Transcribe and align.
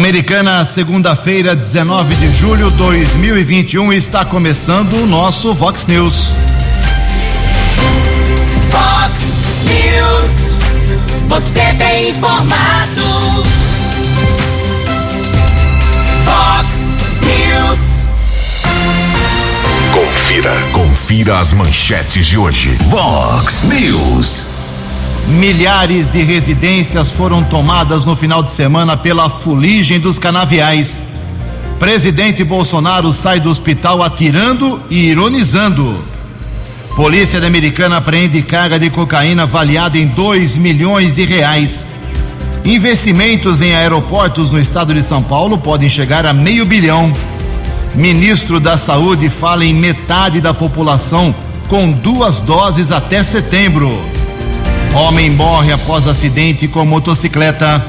Americana, 0.00 0.64
segunda-feira, 0.64 1.54
19 1.54 2.14
de 2.14 2.32
julho 2.32 2.70
de 2.70 2.78
2021, 2.78 3.92
está 3.92 4.24
começando 4.24 4.94
o 4.94 5.06
nosso 5.06 5.52
Vox 5.52 5.86
News. 5.86 6.34
Vox 8.70 9.20
News, 9.62 10.58
você 11.26 11.74
tem 11.74 12.08
informado. 12.08 13.44
Vox 16.24 16.96
News. 17.26 18.08
Confira, 19.92 20.62
confira 20.72 21.40
as 21.40 21.52
manchetes 21.52 22.24
de 22.26 22.38
hoje. 22.38 22.74
Vox 22.88 23.64
News. 23.64 24.46
Milhares 25.28 26.10
de 26.10 26.22
residências 26.22 27.12
foram 27.12 27.44
tomadas 27.44 28.04
no 28.04 28.16
final 28.16 28.42
de 28.42 28.50
semana 28.50 28.96
pela 28.96 29.30
fuligem 29.30 30.00
dos 30.00 30.18
canaviais. 30.18 31.08
Presidente 31.78 32.44
Bolsonaro 32.44 33.12
sai 33.12 33.40
do 33.40 33.48
hospital 33.48 34.02
atirando 34.02 34.80
e 34.90 35.08
ironizando. 35.08 36.04
Polícia 36.94 37.44
Americana 37.44 37.96
apreende 37.96 38.42
carga 38.42 38.78
de 38.78 38.90
cocaína 38.90 39.44
avaliada 39.44 39.96
em 39.96 40.06
2 40.06 40.56
milhões 40.56 41.14
de 41.14 41.24
reais. 41.24 41.98
Investimentos 42.64 43.62
em 43.62 43.74
aeroportos 43.74 44.50
no 44.50 44.60
estado 44.60 44.92
de 44.92 45.02
São 45.02 45.22
Paulo 45.22 45.56
podem 45.56 45.88
chegar 45.88 46.26
a 46.26 46.32
meio 46.32 46.66
bilhão. 46.66 47.12
Ministro 47.94 48.60
da 48.60 48.76
Saúde 48.76 49.30
fala 49.30 49.64
em 49.64 49.72
metade 49.72 50.40
da 50.40 50.52
população 50.52 51.34
com 51.68 51.90
duas 51.90 52.42
doses 52.42 52.92
até 52.92 53.24
setembro. 53.24 54.19
Homem 54.92 55.30
morre 55.30 55.72
após 55.72 56.08
acidente 56.08 56.66
com 56.66 56.84
motocicleta. 56.84 57.80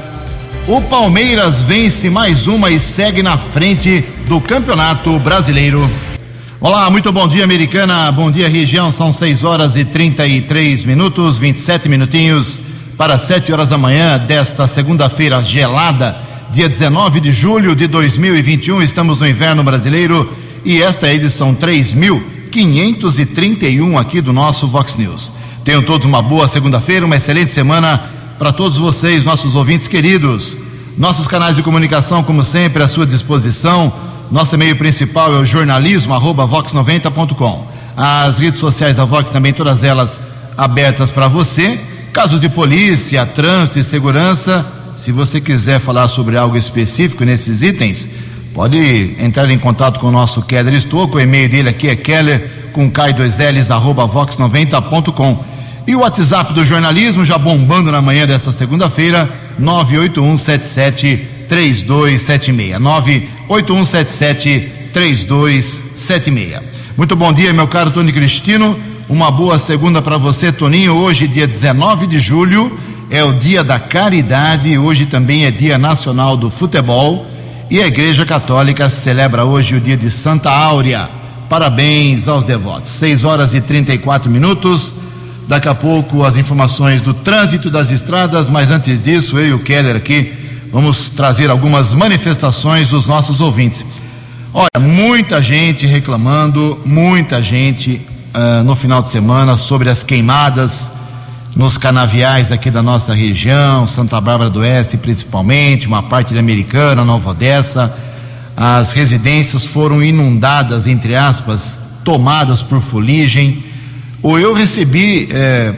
O 0.68 0.80
Palmeiras 0.82 1.62
vence 1.62 2.08
mais 2.08 2.46
uma 2.46 2.70
e 2.70 2.78
segue 2.78 3.24
na 3.24 3.36
frente 3.36 4.04
do 4.28 4.40
Campeonato 4.40 5.18
Brasileiro. 5.18 5.90
Olá, 6.60 6.88
muito 6.88 7.10
bom 7.10 7.26
dia, 7.26 7.42
Americana. 7.42 8.12
Bom 8.12 8.30
dia, 8.30 8.48
região. 8.48 8.92
São 8.92 9.12
6 9.12 9.42
horas 9.42 9.76
e 9.76 9.84
33 9.84 10.84
minutos, 10.84 11.38
27 11.38 11.88
minutinhos 11.88 12.60
para 12.96 13.18
7 13.18 13.52
horas 13.52 13.70
da 13.70 13.78
manhã 13.78 14.16
desta 14.16 14.68
segunda-feira 14.68 15.42
gelada, 15.42 16.16
dia 16.52 16.68
19 16.68 17.18
de 17.18 17.32
julho 17.32 17.74
de 17.74 17.88
2021. 17.88 18.80
Estamos 18.80 19.18
no 19.18 19.26
inverno 19.26 19.64
brasileiro 19.64 20.32
e 20.64 20.80
esta 20.80 21.08
é 21.08 21.10
a 21.10 21.14
edição 21.14 21.52
3531 21.52 23.98
aqui 23.98 24.20
do 24.20 24.32
nosso 24.32 24.68
Vox 24.68 24.96
News. 24.96 25.41
Tenham 25.64 25.82
todos 25.82 26.04
uma 26.04 26.20
boa 26.20 26.48
segunda-feira, 26.48 27.06
uma 27.06 27.16
excelente 27.16 27.52
semana 27.52 28.02
para 28.36 28.52
todos 28.52 28.78
vocês, 28.78 29.24
nossos 29.24 29.54
ouvintes 29.54 29.86
queridos. 29.86 30.56
Nossos 30.98 31.28
canais 31.28 31.54
de 31.54 31.62
comunicação, 31.62 32.24
como 32.24 32.42
sempre, 32.42 32.82
à 32.82 32.88
sua 32.88 33.06
disposição. 33.06 33.92
Nosso 34.28 34.56
e-mail 34.56 34.74
principal 34.74 35.32
é 35.32 35.38
o 35.38 35.44
jornalismo 35.44 36.14
vox90.com. 36.14 37.66
As 37.96 38.38
redes 38.38 38.58
sociais 38.58 38.96
da 38.96 39.04
Vox 39.04 39.30
também, 39.30 39.52
todas 39.52 39.84
elas 39.84 40.20
abertas 40.58 41.12
para 41.12 41.28
você. 41.28 41.78
Casos 42.12 42.40
de 42.40 42.48
polícia, 42.48 43.24
trânsito 43.24 43.78
e 43.78 43.84
segurança. 43.84 44.66
Se 44.96 45.12
você 45.12 45.40
quiser 45.40 45.78
falar 45.78 46.08
sobre 46.08 46.36
algo 46.36 46.56
específico 46.56 47.24
nesses 47.24 47.62
itens, 47.62 48.08
pode 48.52 49.14
entrar 49.20 49.48
em 49.48 49.58
contato 49.58 50.00
com 50.00 50.08
o 50.08 50.12
nosso 50.12 50.42
Keller 50.42 50.74
Estouco. 50.74 51.18
O 51.18 51.20
e-mail 51.20 51.48
dele 51.48 51.68
aqui 51.68 51.88
é 51.88 51.94
keller 51.94 52.50
com 52.72 52.90
cai2ls 52.90 53.70
arroba 53.70 54.08
vox90.com. 54.08 55.51
E 55.86 55.96
o 55.96 56.00
WhatsApp 56.00 56.52
do 56.52 56.64
jornalismo 56.64 57.24
já 57.24 57.36
bombando 57.36 57.90
na 57.90 58.00
manhã 58.00 58.24
dessa 58.26 58.52
segunda-feira, 58.52 59.28
98177 59.58 61.16
3276. 61.48 62.80
98177 62.80 64.72
3276. 64.92 66.60
Muito 66.96 67.16
bom 67.16 67.32
dia, 67.32 67.52
meu 67.52 67.66
caro 67.66 67.90
Tony 67.90 68.12
Cristino. 68.12 68.78
Uma 69.08 69.30
boa 69.30 69.58
segunda 69.58 70.00
para 70.00 70.16
você, 70.16 70.52
Toninho. 70.52 70.94
Hoje, 70.94 71.26
dia 71.26 71.46
19 71.46 72.06
de 72.06 72.18
julho, 72.18 72.78
é 73.10 73.24
o 73.24 73.32
dia 73.32 73.64
da 73.64 73.80
caridade. 73.80 74.78
Hoje 74.78 75.06
também 75.06 75.44
é 75.44 75.50
dia 75.50 75.76
nacional 75.78 76.36
do 76.36 76.48
futebol. 76.48 77.26
E 77.68 77.82
a 77.82 77.86
Igreja 77.88 78.24
Católica 78.24 78.88
celebra 78.88 79.44
hoje 79.44 79.74
o 79.74 79.80
dia 79.80 79.96
de 79.96 80.10
Santa 80.10 80.50
Áurea. 80.50 81.08
Parabéns 81.48 82.28
aos 82.28 82.44
devotos. 82.44 82.90
6 82.92 83.24
horas 83.24 83.52
e 83.52 83.60
34 83.60 84.30
minutos. 84.30 84.94
Daqui 85.52 85.68
a 85.68 85.74
pouco 85.74 86.24
as 86.24 86.38
informações 86.38 87.02
do 87.02 87.12
trânsito 87.12 87.70
das 87.70 87.90
estradas, 87.90 88.48
mas 88.48 88.70
antes 88.70 88.98
disso, 88.98 89.38
eu 89.38 89.48
e 89.48 89.52
o 89.52 89.58
Keller 89.58 89.94
aqui 89.94 90.32
vamos 90.72 91.10
trazer 91.10 91.50
algumas 91.50 91.92
manifestações 91.92 92.88
dos 92.88 93.06
nossos 93.06 93.38
ouvintes. 93.38 93.84
Olha, 94.54 94.80
muita 94.80 95.42
gente 95.42 95.84
reclamando, 95.84 96.80
muita 96.86 97.42
gente 97.42 98.00
uh, 98.34 98.64
no 98.64 98.74
final 98.74 99.02
de 99.02 99.08
semana 99.08 99.58
sobre 99.58 99.90
as 99.90 100.02
queimadas 100.02 100.90
nos 101.54 101.76
canaviais 101.76 102.50
aqui 102.50 102.70
da 102.70 102.82
nossa 102.82 103.12
região, 103.12 103.86
Santa 103.86 104.18
Bárbara 104.22 104.48
do 104.48 104.60
Oeste 104.60 104.96
principalmente, 104.96 105.86
uma 105.86 106.02
parte 106.02 106.32
da 106.32 106.40
Americana, 106.40 107.04
Nova 107.04 107.28
Odessa. 107.28 107.94
As 108.56 108.92
residências 108.92 109.66
foram 109.66 110.02
inundadas, 110.02 110.86
entre 110.86 111.14
aspas, 111.14 111.78
tomadas 112.02 112.62
por 112.62 112.80
fuligem 112.80 113.70
ou 114.22 114.38
eu 114.38 114.54
recebi 114.54 115.28
é, 115.32 115.72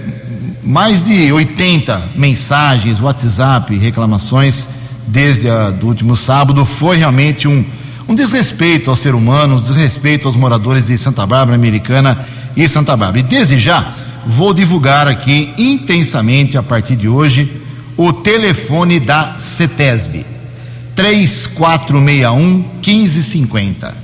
mais 0.62 1.03
de 1.03 1.32
80 1.32 2.10
mensagens, 2.15 3.00
WhatsApp, 3.00 3.75
reclamações 3.77 4.69
desde 5.06 5.49
o 5.49 5.71
do 5.72 5.87
último 5.87 6.15
sábado. 6.15 6.65
Foi 6.65 6.97
realmente 6.97 7.49
um, 7.49 7.65
um 8.06 8.15
desrespeito 8.15 8.91
ao 8.91 8.97
ser 8.97 9.15
humano, 9.15 9.56
um 9.56 9.60
desrespeito 9.60 10.28
aos 10.28 10.37
moradores 10.37 10.87
de 10.87 10.99
Santa 10.99 11.27
Bárbara 11.27 11.56
Americana 11.56 12.19
e 12.55 12.69
Santa 12.69 12.97
Bárbara. 12.97 13.21
E 13.21 13.22
desde 13.22 13.59
já 13.59 13.94
vou 14.27 14.53
divulgar 14.53 15.09
aqui 15.09 15.53
intensamente 15.56 16.59
a 16.59 16.62
partir 16.62 16.97
de 16.97 17.09
hoje 17.09 17.50
o 17.97 18.12
telefone 18.12 19.00
da 19.00 19.38
CETESB 19.38 20.26
3461 20.94 22.65
1550 22.84 24.03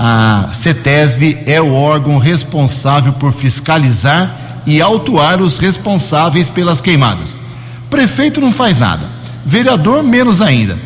a 0.00 0.50
CETESB 0.52 1.38
é 1.44 1.60
o 1.60 1.74
órgão 1.74 2.18
responsável 2.18 3.12
por 3.14 3.32
fiscalizar 3.32 4.32
e 4.64 4.80
autuar 4.80 5.42
os 5.42 5.58
responsáveis 5.58 6.48
pelas 6.48 6.80
queimadas. 6.80 7.36
Prefeito 7.90 8.40
não 8.40 8.52
faz 8.52 8.78
nada, 8.78 9.02
vereador 9.44 10.04
menos 10.04 10.40
ainda. 10.40 10.78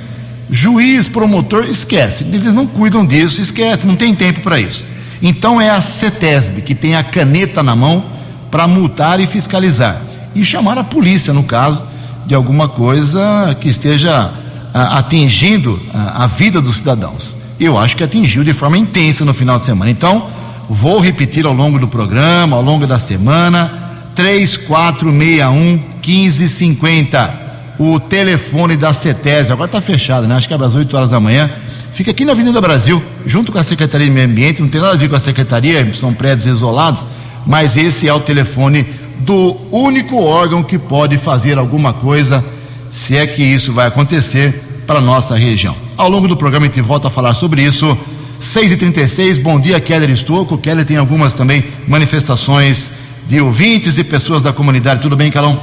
Juiz, 0.51 1.09
promotor, 1.09 1.67
esquece, 1.67 2.25
eles 2.25 2.55
não 2.55 2.67
cuidam 2.67 3.05
disso, 3.05 3.39
esquece, 3.39 3.87
não 3.87 3.97
tem 3.97 4.15
tempo 4.15 4.41
para 4.41 4.59
isso. 4.59 4.87
Então 5.21 5.61
é 5.61 5.69
a 5.69 5.79
CETESB 5.79 6.63
que 6.63 6.75
tem 6.75 6.97
a 6.97 7.05
caneta 7.05 7.63
na 7.63 7.77
mão 7.77 8.03
para 8.51 8.67
multar 8.67 9.21
e 9.21 9.27
fiscalizar. 9.27 10.01
E 10.35 10.43
chamar 10.43 10.79
a 10.79 10.85
polícia, 10.85 11.35
no 11.35 11.43
caso 11.43 11.83
de 12.25 12.35
alguma 12.35 12.67
coisa 12.67 13.55
que 13.61 13.69
esteja 13.69 14.31
a, 14.73 14.99
atingindo 14.99 15.79
a, 15.93 16.25
a 16.25 16.27
vida 16.27 16.63
dos 16.63 16.77
cidadãos 16.77 17.42
eu 17.59 17.79
acho 17.79 17.97
que 17.97 18.05
atingiu 18.05 18.43
de 18.45 18.53
forma 18.53 18.79
intensa 18.79 19.25
no 19.25 19.35
final 19.35 19.59
de 19.59 19.65
semana. 19.65 19.91
Então, 19.91 20.27
vou 20.69 21.01
repetir 21.01 21.47
ao 21.47 21.53
longo 21.53 21.79
do 21.79 21.89
programa, 21.89 22.57
ao 22.57 22.63
longo 22.63 22.87
da 22.87 22.99
semana, 22.99 23.71
3461 24.15 25.81
1550. 26.05 27.43
O 27.79 27.99
telefone 27.99 28.77
da 28.77 28.93
CETES, 28.93 29.51
agora 29.51 29.67
está 29.67 29.81
fechado, 29.81 30.27
né? 30.27 30.35
Acho 30.37 30.47
que 30.47 30.55
é 30.55 30.57
às 30.57 30.75
8 30.75 30.97
horas 30.97 31.11
da 31.11 31.21
manhã. 31.21 31.51
Fica 31.93 32.11
aqui 32.11 32.25
na 32.25 32.33
Avenida 32.33 32.61
Brasil, 32.61 33.03
junto 33.27 33.53
com 33.53 33.59
a 33.59 33.63
Secretaria 33.63 34.07
de 34.07 34.13
Meio 34.13 34.27
Ambiente, 34.27 34.63
não 34.63 34.69
tem 34.69 34.81
nada 34.81 34.95
a 34.95 34.97
ver 34.97 35.11
com 35.11 35.17
a 35.17 35.21
Secretaria, 35.21 35.93
são 35.93 36.15
prédios 36.15 36.47
isolados, 36.47 37.07
mas 37.47 37.77
esse 37.77 38.09
é 38.09 38.15
o 38.15 38.21
telefone 38.21 38.87
do 39.19 39.57
único 39.71 40.17
órgão 40.23 40.63
que 40.63 40.79
pode 40.79 41.19
fazer 41.19 41.59
alguma 41.59 41.93
coisa, 41.93 42.43
se 42.91 43.15
é 43.17 43.27
que 43.27 43.43
isso 43.43 43.75
vai 43.75 43.89
acontecer, 43.89 44.72
para 44.87 45.01
nossa 45.01 45.37
região. 45.37 45.75
Ao 45.97 46.09
longo 46.09 46.29
do 46.29 46.37
programa 46.37 46.67
a 46.67 46.69
gente 46.69 46.81
volta 46.81 47.09
a 47.09 47.11
falar 47.11 47.35
sobre 47.35 47.63
isso. 47.63 47.97
6h36, 48.41 49.41
bom 49.41 49.61
dia, 49.61 49.79
Keller 49.81 50.11
Estouco. 50.11 50.59
Keller 50.59 50.85
tem 50.85 50.97
algumas 50.97 51.35
também 51.35 51.65
manifestações 51.87 52.93
de 53.29 53.41
ouvintes 53.41 53.99
e 53.99 54.05
pessoas 54.05 54.43
da 54.43 54.53
comunidade. 54.53 55.01
Tudo 55.01 55.17
bem, 55.17 55.31
Calão? 55.31 55.59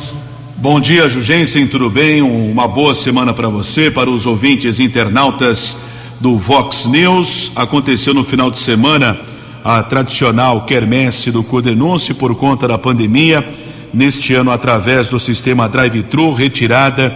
Bom 0.58 0.80
dia, 0.80 1.10
Jugensen, 1.10 1.68
tudo 1.68 1.90
bem? 1.90 2.22
Uma 2.22 2.68
boa 2.68 2.96
semana 2.96 3.34
para 3.34 3.48
você, 3.48 3.90
para 3.92 4.10
os 4.10 4.26
ouvintes 4.26 4.80
internautas 4.80 5.76
do 6.20 6.38
Vox 6.38 6.86
News. 6.86 7.52
Aconteceu 7.56 8.14
no 8.14 8.24
final 8.24 8.50
de 8.52 8.58
semana 8.58 9.20
a 9.64 9.84
tradicional 9.84 10.66
quermesse 10.66 11.32
do 11.32 11.44
Codenúncio 11.44 12.16
por 12.16 12.36
conta 12.36 12.68
da 12.68 12.78
pandemia. 12.78 13.48
Neste 13.94 14.34
ano, 14.34 14.52
através 14.52 15.08
do 15.08 15.20
sistema 15.20 15.68
drive-thru, 15.68 16.34
retirada 16.34 17.16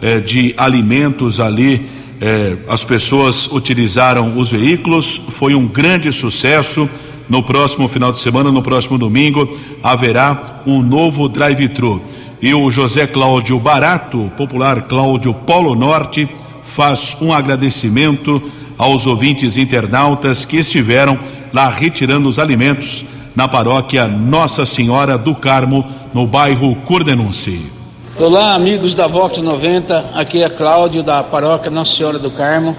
eh, 0.00 0.20
de 0.20 0.54
alimentos 0.56 1.40
ali 1.40 1.98
é, 2.20 2.56
as 2.68 2.84
pessoas 2.84 3.46
utilizaram 3.46 4.36
os 4.36 4.50
veículos, 4.50 5.20
foi 5.30 5.54
um 5.54 5.66
grande 5.66 6.10
sucesso. 6.12 6.88
No 7.28 7.42
próximo 7.42 7.86
final 7.88 8.10
de 8.10 8.18
semana, 8.18 8.50
no 8.50 8.62
próximo 8.62 8.96
domingo, 8.96 9.58
haverá 9.82 10.62
um 10.66 10.82
novo 10.82 11.28
drive-thru. 11.28 12.02
E 12.40 12.54
o 12.54 12.70
José 12.70 13.06
Cláudio 13.06 13.58
Barato, 13.58 14.32
popular 14.36 14.82
Cláudio 14.82 15.34
Polo 15.34 15.74
Norte, 15.74 16.28
faz 16.64 17.16
um 17.20 17.32
agradecimento 17.32 18.42
aos 18.78 19.06
ouvintes 19.06 19.56
internautas 19.56 20.44
que 20.44 20.56
estiveram 20.56 21.18
lá 21.52 21.68
retirando 21.68 22.28
os 22.28 22.38
alimentos 22.38 23.04
na 23.36 23.46
paróquia 23.46 24.08
Nossa 24.08 24.64
Senhora 24.64 25.18
do 25.18 25.34
Carmo, 25.34 25.84
no 26.14 26.26
bairro 26.26 26.74
Curdenunci. 26.86 27.77
Olá, 28.20 28.54
amigos 28.54 28.96
da 28.96 29.06
Vox 29.06 29.38
90. 29.38 30.06
Aqui 30.12 30.42
é 30.42 30.48
Cláudio 30.48 31.04
da 31.04 31.22
paróquia 31.22 31.70
Nossa 31.70 31.94
Senhora 31.94 32.18
do 32.18 32.32
Carmo. 32.32 32.76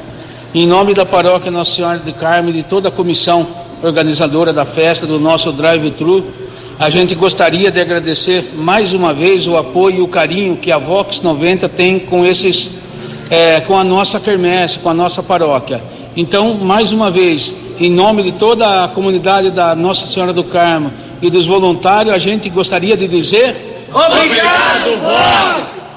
Em 0.53 0.68
nome 0.68 0.94
da 0.94 1.06
paróquia 1.06 1.50
Nossa 1.50 1.75
Senhora 1.75 1.97
do 1.97 2.12
Carmo 2.12 2.50
e 2.50 2.53
de 2.53 2.63
toda 2.63 2.89
a 2.89 2.91
comissão 2.91 3.47
organizadora 3.81 4.51
da 4.51 4.65
festa 4.65 5.07
do 5.07 5.18
nosso 5.18 5.53
drive-thru, 5.53 6.25
a 6.77 6.89
gente 6.89 7.15
gostaria 7.15 7.71
de 7.71 7.80
agradecer 7.80 8.51
mais 8.56 8.94
uma 8.94 9.13
vez 9.13 9.47
o 9.47 9.56
apoio 9.56 10.00
e 10.00 10.01
o 10.01 10.09
carinho 10.09 10.57
que 10.57 10.74
a 10.74 10.77
Vox 10.77 11.21
90 11.21 11.69
tem 11.69 12.00
com 12.00 12.25
esses, 12.25 12.71
é, 13.30 13.62
com 13.62 13.77
a 13.77 13.83
nossa 13.85 14.19
quermesse, 14.19 14.80
com 14.80 14.89
a 14.89 14.94
nossa 14.94 15.24
paróquia. 15.24 15.81
Então, 16.18 16.53
mais 16.56 16.92
uma 16.92 17.09
vez, 17.09 17.53
em 17.80 17.89
nome 17.89 18.24
de 18.24 18.33
toda 18.33 18.83
a 18.83 18.89
comunidade 18.89 19.51
da 19.51 19.74
Nossa 19.74 20.06
Senhora 20.06 20.33
do 20.33 20.44
Carmo 20.44 20.92
e 21.21 21.30
dos 21.30 21.47
voluntários, 21.47 22.13
a 22.13 22.18
gente 22.18 22.50
gostaria 22.50 22.97
de 22.97 23.07
dizer 23.07 23.78
Obrigado, 23.94 24.97
Vox! 25.01 25.94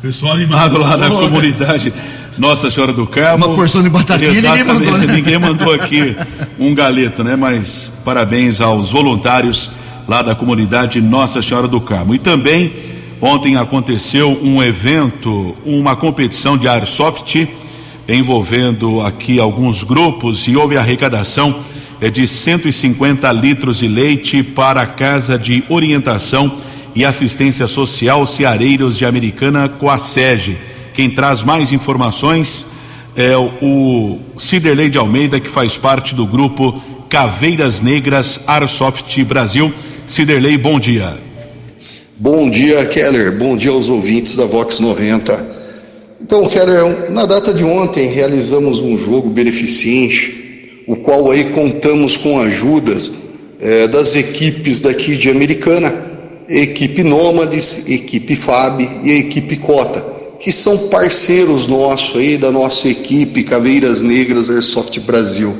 Pessoal 0.00 0.32
animado 0.32 0.78
lá 0.78 0.96
na 0.96 1.10
comunidade 1.10 1.92
Nossa 2.38 2.70
Senhora 2.70 2.92
do 2.92 3.06
Carmo. 3.06 3.46
Uma 3.46 3.54
porção 3.54 3.82
de 3.82 3.90
batatinha 3.90 4.32
ninguém 4.32 4.64
mandou, 4.64 4.98
né? 4.98 5.06
Ninguém 5.12 5.38
mandou 5.38 5.72
aqui 5.74 6.16
um 6.58 6.74
galeto, 6.74 7.22
né? 7.22 7.36
Mas 7.36 7.92
parabéns 8.04 8.60
aos 8.60 8.90
voluntários 8.90 9.70
lá 10.08 10.22
da 10.22 10.34
comunidade 10.34 11.00
Nossa 11.00 11.42
Senhora 11.42 11.68
do 11.68 11.80
Carmo. 11.80 12.14
E 12.14 12.18
também 12.18 12.72
ontem 13.20 13.56
aconteceu 13.56 14.38
um 14.42 14.62
evento, 14.62 15.56
uma 15.64 15.94
competição 15.94 16.56
de 16.56 16.66
airsoft 16.66 17.46
envolvendo 18.08 19.00
aqui 19.02 19.38
alguns 19.38 19.84
grupos 19.84 20.48
e 20.48 20.56
houve 20.56 20.76
arrecadação 20.76 21.54
é, 22.00 22.10
de 22.10 22.26
150 22.26 23.30
litros 23.30 23.78
de 23.78 23.86
leite 23.86 24.42
para 24.42 24.82
a 24.82 24.86
Casa 24.86 25.38
de 25.38 25.62
Orientação 25.68 26.50
e 26.94 27.04
Assistência 27.04 27.66
Social 27.66 28.26
Ceareiros 28.26 28.98
de 28.98 29.04
Americana 29.04 29.68
Coasege. 29.68 30.56
Quem 30.94 31.10
traz 31.10 31.42
mais 31.42 31.72
informações 31.72 32.66
é 33.16 33.36
o 33.36 34.18
Ciderley 34.38 34.90
de 34.90 34.98
Almeida, 34.98 35.40
que 35.40 35.48
faz 35.48 35.76
parte 35.76 36.14
do 36.14 36.26
grupo 36.26 36.82
Caveiras 37.08 37.80
Negras 37.80 38.40
Airsoft 38.46 39.22
Brasil. 39.24 39.72
Ciderley, 40.06 40.56
bom 40.56 40.78
dia. 40.78 41.16
Bom 42.16 42.48
dia, 42.50 42.84
Keller. 42.86 43.32
Bom 43.32 43.56
dia 43.56 43.70
aos 43.70 43.88
ouvintes 43.88 44.36
da 44.36 44.44
Vox 44.44 44.78
90. 44.78 45.52
Então, 46.20 46.46
Keller, 46.46 47.10
na 47.10 47.26
data 47.26 47.52
de 47.52 47.64
ontem 47.64 48.08
realizamos 48.08 48.78
um 48.78 48.96
jogo 48.96 49.28
beneficente, 49.28 50.84
o 50.86 50.96
qual 50.96 51.30
aí 51.30 51.46
contamos 51.46 52.16
com 52.16 52.40
ajudas 52.40 53.12
eh, 53.60 53.88
das 53.88 54.14
equipes 54.14 54.80
daqui 54.82 55.16
de 55.16 55.30
Americana, 55.30 56.11
equipe 56.52 57.02
Nômades, 57.02 57.88
equipe 57.88 58.36
FAB 58.36 58.82
e 59.02 59.10
a 59.10 59.14
equipe 59.14 59.56
Cota, 59.56 60.04
que 60.38 60.52
são 60.52 60.88
parceiros 60.88 61.66
nossos 61.66 62.14
aí 62.16 62.36
da 62.36 62.50
nossa 62.50 62.88
equipe 62.88 63.42
Caveiras 63.42 64.02
Negras 64.02 64.50
Airsoft 64.50 64.98
Brasil. 65.00 65.56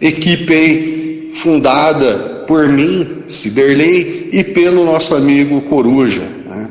Equipe 0.00 0.52
aí 0.52 1.30
fundada 1.32 2.44
por 2.46 2.68
mim, 2.68 3.22
Ciderley, 3.28 4.28
e 4.32 4.44
pelo 4.44 4.84
nosso 4.84 5.14
amigo 5.14 5.62
Coruja. 5.62 6.22
Né? 6.46 6.70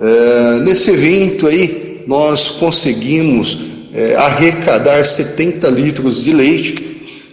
É, 0.00 0.60
nesse 0.60 0.90
evento 0.90 1.46
aí, 1.46 2.02
nós 2.06 2.48
conseguimos 2.48 3.58
é, 3.92 4.14
arrecadar 4.14 5.04
70 5.04 5.68
litros 5.68 6.22
de 6.24 6.32
leite. 6.32 6.74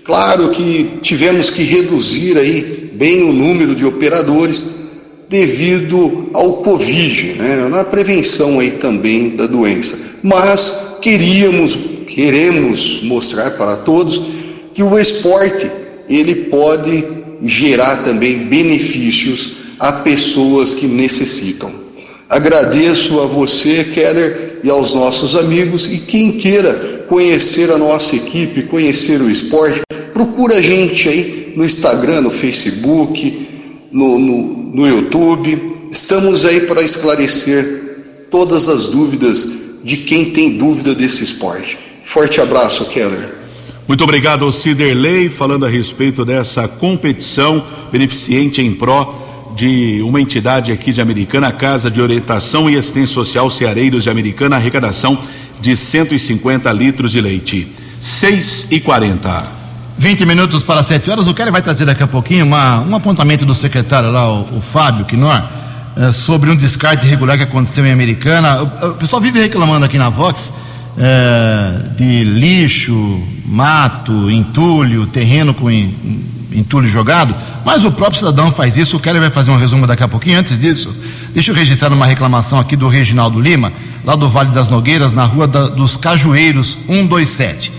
Claro 0.04 0.50
que 0.50 1.00
tivemos 1.02 1.50
que 1.50 1.64
reduzir 1.64 2.38
aí 2.38 2.92
bem 2.94 3.24
o 3.24 3.32
número 3.32 3.74
de 3.74 3.86
operadores 3.86 4.81
devido 5.32 6.30
ao 6.34 6.58
Covid, 6.58 7.36
né, 7.38 7.70
na 7.70 7.86
prevenção 7.86 8.60
aí 8.60 8.72
também 8.72 9.30
da 9.30 9.48
doença. 9.48 9.98
Mas 10.22 10.98
queríamos, 11.02 11.78
queremos 12.06 13.02
mostrar 13.04 13.52
para 13.52 13.78
todos 13.78 14.22
que 14.74 14.84
o 14.84 15.00
esporte 15.00 15.72
ele 16.10 16.36
pode 16.36 17.06
gerar 17.44 18.04
também 18.04 18.40
benefícios 18.40 19.54
a 19.80 19.94
pessoas 19.94 20.74
que 20.74 20.86
necessitam. 20.86 21.72
Agradeço 22.30 23.22
a 23.22 23.26
você, 23.26 23.86
Keller, 23.86 24.60
e 24.66 24.70
aos 24.70 24.94
nossos 24.94 25.34
amigos, 25.34 25.86
e 25.86 26.00
quem 26.00 26.34
queira 26.34 27.06
conhecer 27.08 27.72
a 27.72 27.78
nossa 27.78 28.18
equipe, 28.18 28.64
conhecer 28.64 29.22
o 29.22 29.30
esporte, 29.30 29.82
procura 30.14 30.58
a 30.58 30.62
gente 30.62 31.08
aí 31.08 31.54
no 31.56 31.64
Instagram, 31.64 32.22
no 32.22 32.30
Facebook, 32.30 33.48
no, 33.92 34.20
no, 34.20 34.61
no 34.72 34.88
YouTube. 34.88 35.90
Estamos 35.92 36.46
aí 36.46 36.62
para 36.62 36.82
esclarecer 36.82 38.28
todas 38.32 38.68
as 38.68 38.86
dúvidas 38.86 39.48
de 39.84 39.98
quem 39.98 40.32
tem 40.32 40.58
dúvida 40.58 40.96
desse 40.96 41.24
esporte. 41.24 41.78
Forte 42.04 42.40
abraço, 42.40 42.86
Keller. 42.86 43.42
Muito 43.88 44.04
obrigado, 44.04 44.50
Ciderley, 44.52 45.28
falando 45.28 45.66
a 45.66 45.70
respeito 45.70 46.24
dessa 46.24 46.68
competição 46.68 47.66
beneficente 47.92 48.62
em 48.62 48.74
pró 48.74 49.52
de 49.56 50.02
uma 50.04 50.22
entidade 50.22 50.72
aqui 50.72 50.94
de 50.94 51.02
Americana, 51.02 51.48
a 51.48 51.52
Casa 51.52 51.92
de 51.92 52.00
Orientação 52.00 52.70
e 52.70 52.78
Assistência 52.78 53.14
Social 53.14 53.50
Ceareiros 53.50 54.04
de 54.04 54.10
Americana, 54.10 54.56
arrecadação 54.56 55.20
de 55.60 55.76
150 55.76 56.72
litros 56.72 57.12
de 57.12 57.20
leite. 57.20 57.68
6 58.00 58.68
e 58.72 58.80
40. 58.80 59.61
20 59.98 60.26
minutos 60.26 60.64
para 60.64 60.82
7 60.84 61.10
horas. 61.12 61.28
O 61.28 61.34
Kelly 61.34 61.52
vai 61.52 61.62
trazer 61.62 61.86
daqui 61.86 62.02
a 62.04 62.08
pouquinho 62.08 62.46
uma, 62.46 62.80
um 62.82 62.96
apontamento 62.96 63.46
do 63.46 63.54
secretário 63.54 64.12
lá, 64.12 64.28
o, 64.32 64.58
o 64.58 64.62
Fábio 64.62 65.06
Quinor, 65.06 65.44
eh, 65.98 66.12
sobre 66.14 66.50
um 66.50 66.56
descarte 66.56 67.06
irregular 67.06 67.38
que 67.38 67.44
aconteceu 67.44 67.86
em 67.86 67.92
Americana. 67.92 68.64
O, 68.64 68.88
o 68.90 68.94
pessoal 68.96 69.22
vive 69.22 69.40
reclamando 69.40 69.86
aqui 69.86 69.98
na 69.98 70.10
Vox 70.10 70.52
eh, 70.98 71.82
de 71.98 72.24
lixo, 72.24 73.22
mato, 73.46 74.30
entulho, 74.32 75.06
terreno 75.06 75.54
com 75.54 75.70
en- 75.70 75.94
entulho 76.54 76.88
jogado, 76.88 77.34
mas 77.64 77.84
o 77.86 77.92
próprio 77.92 78.20
cidadão 78.20 78.52
faz 78.52 78.76
isso. 78.78 78.98
O 78.98 79.00
Kelly 79.00 79.20
vai 79.20 79.30
fazer 79.30 79.52
um 79.52 79.58
resumo 79.58 79.86
daqui 79.86 80.04
a 80.04 80.08
pouquinho. 80.08 80.40
Antes 80.40 80.60
disso, 80.60 80.96
deixa 81.34 81.52
eu 81.52 81.56
registrar 81.56 81.94
uma 81.94 82.06
reclamação 82.06 82.60
aqui 82.60 82.76
do 82.76 82.88
Reginaldo 82.88 83.40
Lima, 83.40 83.72
lá 84.04 84.16
do 84.16 84.28
Vale 84.28 84.50
das 84.52 84.68
Nogueiras, 84.68 85.14
na 85.14 85.26
rua 85.26 85.48
da- 85.48 85.68
dos 85.68 85.96
Cajueiros 85.96 86.76
127. 86.88 87.72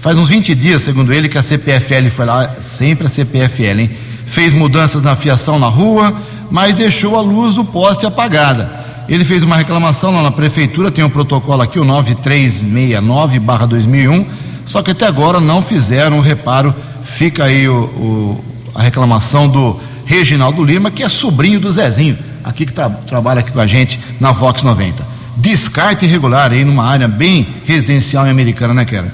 Faz 0.00 0.16
uns 0.16 0.30
20 0.30 0.54
dias, 0.54 0.82
segundo 0.82 1.12
ele, 1.12 1.28
que 1.28 1.36
a 1.36 1.42
CPFL 1.42 2.08
foi 2.10 2.24
lá, 2.24 2.48
sempre 2.60 3.06
a 3.06 3.10
CPFL, 3.10 3.80
hein? 3.80 3.90
Fez 4.26 4.52
mudanças 4.54 5.02
na 5.02 5.14
fiação 5.14 5.58
na 5.58 5.66
rua, 5.68 6.14
mas 6.50 6.74
deixou 6.74 7.18
a 7.18 7.20
luz 7.20 7.54
do 7.54 7.64
poste 7.64 8.06
apagada. 8.06 8.80
Ele 9.08 9.24
fez 9.24 9.42
uma 9.42 9.56
reclamação 9.56 10.14
lá 10.14 10.22
na 10.22 10.30
prefeitura, 10.30 10.90
tem 10.90 11.04
um 11.04 11.10
protocolo 11.10 11.60
aqui, 11.62 11.78
o 11.78 11.84
9369-2001, 11.84 14.24
só 14.64 14.82
que 14.82 14.92
até 14.92 15.06
agora 15.06 15.40
não 15.40 15.60
fizeram 15.62 16.18
o 16.18 16.22
reparo. 16.22 16.74
Fica 17.04 17.44
aí 17.44 17.68
o, 17.68 17.74
o- 17.74 18.44
a 18.74 18.82
reclamação 18.82 19.48
do 19.48 19.78
Reginaldo 20.06 20.62
Lima, 20.62 20.90
que 20.90 21.02
é 21.02 21.08
sobrinho 21.08 21.58
do 21.58 21.70
Zezinho, 21.72 22.16
aqui 22.44 22.64
que 22.64 22.72
tra- 22.72 22.88
trabalha 22.88 23.40
aqui 23.40 23.50
com 23.50 23.60
a 23.60 23.66
gente 23.66 23.98
na 24.20 24.30
Vox 24.32 24.62
90. 24.62 25.04
Descarte 25.36 26.04
irregular 26.04 26.52
aí 26.52 26.64
numa 26.64 26.84
área 26.86 27.08
bem 27.08 27.46
residencial 27.66 28.26
em 28.26 28.30
Americana, 28.30 28.74
né, 28.74 28.84
Kera? 28.84 29.12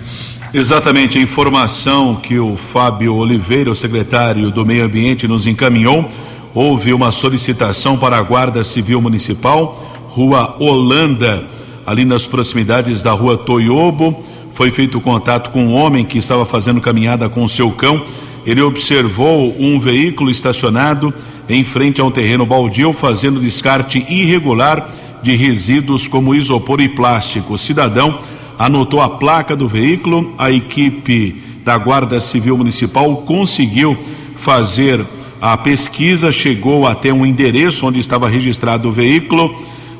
Exatamente 0.58 1.18
a 1.18 1.20
informação 1.20 2.14
que 2.14 2.38
o 2.38 2.56
Fábio 2.56 3.14
Oliveira, 3.14 3.70
o 3.70 3.76
secretário 3.76 4.50
do 4.50 4.64
Meio 4.64 4.86
Ambiente, 4.86 5.28
nos 5.28 5.46
encaminhou. 5.46 6.08
Houve 6.54 6.94
uma 6.94 7.12
solicitação 7.12 7.98
para 7.98 8.16
a 8.16 8.22
Guarda 8.22 8.64
Civil 8.64 8.98
Municipal, 9.02 9.78
Rua 10.08 10.56
Holanda, 10.58 11.44
ali 11.84 12.06
nas 12.06 12.26
proximidades 12.26 13.02
da 13.02 13.12
Rua 13.12 13.36
Toiobo. 13.36 14.24
Foi 14.54 14.70
feito 14.70 14.98
contato 14.98 15.50
com 15.50 15.62
um 15.62 15.74
homem 15.74 16.06
que 16.06 16.16
estava 16.16 16.46
fazendo 16.46 16.80
caminhada 16.80 17.28
com 17.28 17.44
o 17.44 17.48
seu 17.50 17.70
cão. 17.70 18.02
Ele 18.46 18.62
observou 18.62 19.54
um 19.58 19.78
veículo 19.78 20.30
estacionado 20.30 21.12
em 21.50 21.64
frente 21.64 22.00
a 22.00 22.04
um 22.04 22.10
terreno 22.10 22.46
baldio, 22.46 22.94
fazendo 22.94 23.40
descarte 23.40 24.06
irregular 24.08 24.88
de 25.22 25.36
resíduos 25.36 26.08
como 26.08 26.34
isopor 26.34 26.80
e 26.80 26.88
plástico. 26.88 27.52
O 27.52 27.58
cidadão 27.58 28.18
anotou 28.58 29.00
a 29.00 29.08
placa 29.08 29.54
do 29.54 29.68
veículo, 29.68 30.34
a 30.38 30.50
equipe 30.50 31.42
da 31.64 31.76
Guarda 31.76 32.20
Civil 32.20 32.56
Municipal 32.56 33.16
conseguiu 33.18 33.96
fazer 34.36 35.04
a 35.40 35.56
pesquisa, 35.56 36.32
chegou 36.32 36.86
até 36.86 37.12
um 37.12 37.26
endereço 37.26 37.86
onde 37.86 37.98
estava 37.98 38.28
registrado 38.28 38.88
o 38.88 38.92
veículo, 38.92 39.54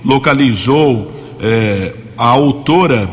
localizou 0.05 1.13
eh, 1.41 1.93
a 2.17 2.29
autora 2.29 3.09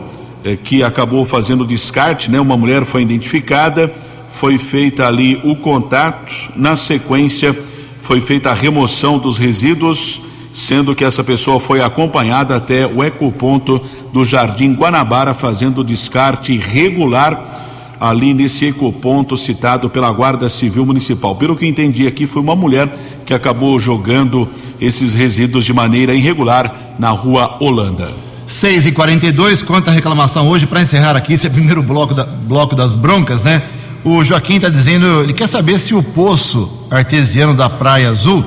eh, 0.45 0.57
que 0.63 0.83
acabou 0.83 1.25
fazendo 1.25 1.62
o 1.62 1.67
descarte, 1.67 2.31
né? 2.31 2.39
Uma 2.39 2.55
mulher 2.55 2.85
foi 2.85 3.01
identificada, 3.01 3.93
foi 4.29 4.57
feita 4.57 5.07
ali 5.07 5.41
o 5.43 5.55
contato, 5.55 6.33
na 6.55 6.75
sequência 6.75 7.55
foi 8.01 8.19
feita 8.19 8.50
a 8.50 8.53
remoção 8.53 9.17
dos 9.17 9.38
resíduos, 9.38 10.21
sendo 10.53 10.95
que 10.95 11.03
essa 11.03 11.23
pessoa 11.23 11.59
foi 11.59 11.81
acompanhada 11.81 12.55
até 12.55 12.85
o 12.85 13.03
ecoponto 13.03 13.81
do 14.13 14.24
Jardim 14.24 14.74
Guanabara, 14.74 15.34
fazendo 15.34 15.84
descarte 15.84 16.55
regular 16.55 17.98
ali 18.00 18.34
nesse 18.34 18.65
ecoponto 18.65 19.36
citado 19.36 19.89
pela 19.89 20.12
Guarda 20.12 20.50
Civil 20.50 20.86
Municipal. 20.86 21.36
Pelo 21.36 21.55
que 21.55 21.65
entendi 21.65 22.05
aqui, 22.05 22.27
foi 22.27 22.41
uma 22.41 22.55
mulher 22.55 22.88
que 23.25 23.34
acabou 23.34 23.79
jogando 23.79 24.48
esses 24.79 25.13
resíduos 25.13 25.65
de 25.65 25.74
maneira 25.74 26.13
irregular 26.13 26.72
na 27.00 27.10
rua 27.10 27.58
Holanda. 27.60 28.12
6 28.46 28.86
e 28.86 28.91
42 28.91 29.62
conta 29.62 29.89
a 29.89 29.93
reclamação 29.93 30.48
hoje, 30.48 30.67
para 30.67 30.82
encerrar 30.82 31.15
aqui, 31.15 31.34
esse 31.34 31.48
é 31.48 31.50
o 31.50 31.53
primeiro 31.53 31.82
bloco, 31.82 32.13
da, 32.13 32.25
bloco 32.25 32.75
das 32.75 32.93
broncas, 32.93 33.43
né? 33.43 33.63
O 34.03 34.24
Joaquim 34.24 34.58
está 34.58 34.67
dizendo, 34.67 35.22
ele 35.22 35.34
quer 35.34 35.48
saber 35.48 35.79
se 35.79 35.96
o 35.96 36.03
poço 36.03 36.88
artesiano 36.91 37.55
da 37.55 37.70
Praia 37.70 38.10
Azul 38.10 38.43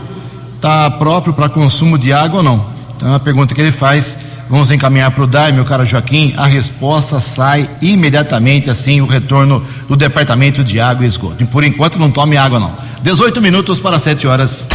está 0.55 0.91
próprio 0.91 1.33
para 1.33 1.49
consumo 1.49 1.99
de 1.99 2.13
água 2.13 2.39
ou 2.39 2.43
não. 2.43 2.67
Então 2.95 3.13
é 3.13 3.17
a 3.17 3.19
pergunta 3.21 3.55
que 3.55 3.61
ele 3.61 3.73
faz. 3.73 4.19
Vamos 4.49 4.71
encaminhar 4.71 5.11
para 5.11 5.25
o 5.25 5.27
DAI, 5.27 5.51
meu 5.51 5.65
caro 5.65 5.85
Joaquim. 5.85 6.33
A 6.37 6.47
resposta 6.47 7.19
sai 7.19 7.69
imediatamente, 7.83 8.71
assim, 8.71 9.01
o 9.01 9.07
retorno 9.07 9.65
do 9.89 9.97
Departamento 9.97 10.63
de 10.63 10.79
Água 10.79 11.05
e 11.05 11.09
Esgoto. 11.09 11.43
E 11.43 11.47
por 11.47 11.65
enquanto 11.65 11.99
não 11.99 12.13
tome 12.13 12.37
água, 12.37 12.61
não. 12.61 12.73
18 13.03 13.43
minutos 13.43 13.81
para 13.81 13.99
7 13.99 14.27
horas. 14.27 14.69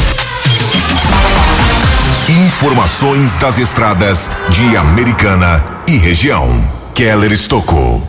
Informações 2.28 3.36
das 3.38 3.58
estradas 3.58 4.30
de 4.50 4.75
Americana 4.75 5.63
e 5.88 5.96
região. 5.96 6.50
Keller 6.94 7.32
Estocou. 7.32 8.06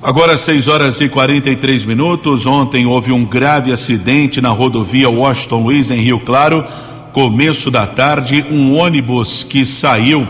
Agora 0.00 0.38
6 0.38 0.68
horas 0.68 1.00
e 1.00 1.08
43 1.08 1.84
minutos. 1.84 2.46
Ontem 2.46 2.86
houve 2.86 3.10
um 3.10 3.24
grave 3.24 3.72
acidente 3.72 4.40
na 4.40 4.50
rodovia 4.50 5.10
Washington 5.10 5.62
Luiz, 5.62 5.90
em 5.90 6.00
Rio 6.00 6.20
Claro. 6.20 6.64
Começo 7.12 7.70
da 7.70 7.86
tarde, 7.86 8.44
um 8.50 8.76
ônibus 8.76 9.42
que 9.42 9.64
saiu 9.64 10.26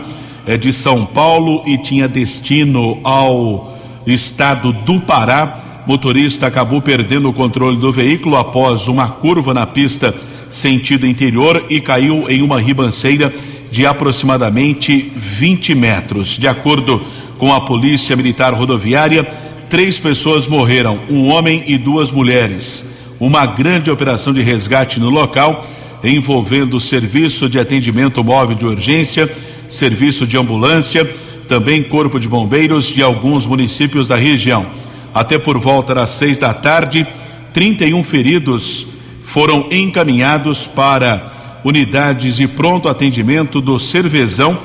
de 0.59 0.71
São 0.71 1.05
Paulo 1.05 1.63
e 1.65 1.77
tinha 1.77 2.07
destino 2.07 2.99
ao 3.03 3.75
estado 4.05 4.71
do 4.71 4.99
Pará. 4.99 5.83
Motorista 5.87 6.47
acabou 6.47 6.81
perdendo 6.81 7.29
o 7.29 7.33
controle 7.33 7.77
do 7.77 7.91
veículo 7.91 8.35
após 8.35 8.87
uma 8.87 9.07
curva 9.07 9.53
na 9.53 9.65
pista 9.65 10.13
sentido 10.49 11.07
interior 11.07 11.65
e 11.69 11.81
caiu 11.81 12.29
em 12.29 12.41
uma 12.41 12.59
ribanceira 12.59 13.33
de 13.71 13.85
aproximadamente 13.85 15.11
20 15.15 15.75
metros. 15.75 16.37
De 16.37 16.47
acordo 16.47 17.01
com 17.37 17.51
a 17.53 17.61
Polícia 17.61 18.15
Militar 18.15 18.53
Rodoviária, 18.53 19.23
três 19.69 19.99
pessoas 19.99 20.47
morreram, 20.47 20.99
um 21.09 21.27
homem 21.27 21.63
e 21.67 21.77
duas 21.77 22.11
mulheres. 22.11 22.83
Uma 23.19 23.45
grande 23.45 23.89
operação 23.89 24.33
de 24.33 24.41
resgate 24.41 24.99
no 24.99 25.09
local, 25.09 25.65
envolvendo 26.03 26.77
o 26.77 26.81
serviço 26.81 27.49
de 27.49 27.59
atendimento 27.59 28.23
móvel 28.23 28.55
de 28.55 28.65
urgência, 28.65 29.29
serviço 29.69 30.25
de 30.25 30.37
ambulância, 30.37 31.05
também 31.47 31.83
corpo 31.83 32.19
de 32.19 32.27
bombeiros 32.27 32.85
de 32.85 33.01
alguns 33.01 33.45
municípios 33.45 34.07
da 34.07 34.15
região. 34.15 34.65
Até 35.13 35.37
por 35.37 35.57
volta 35.57 35.95
das 35.95 36.09
seis 36.11 36.37
da 36.37 36.53
tarde, 36.53 37.07
31 37.53 38.03
feridos 38.03 38.87
foram 39.23 39.67
encaminhados 39.71 40.67
para 40.67 41.59
unidades 41.63 42.37
de 42.37 42.47
pronto 42.47 42.87
atendimento 42.87 43.61
do 43.61 43.79
Cervezão 43.79 44.57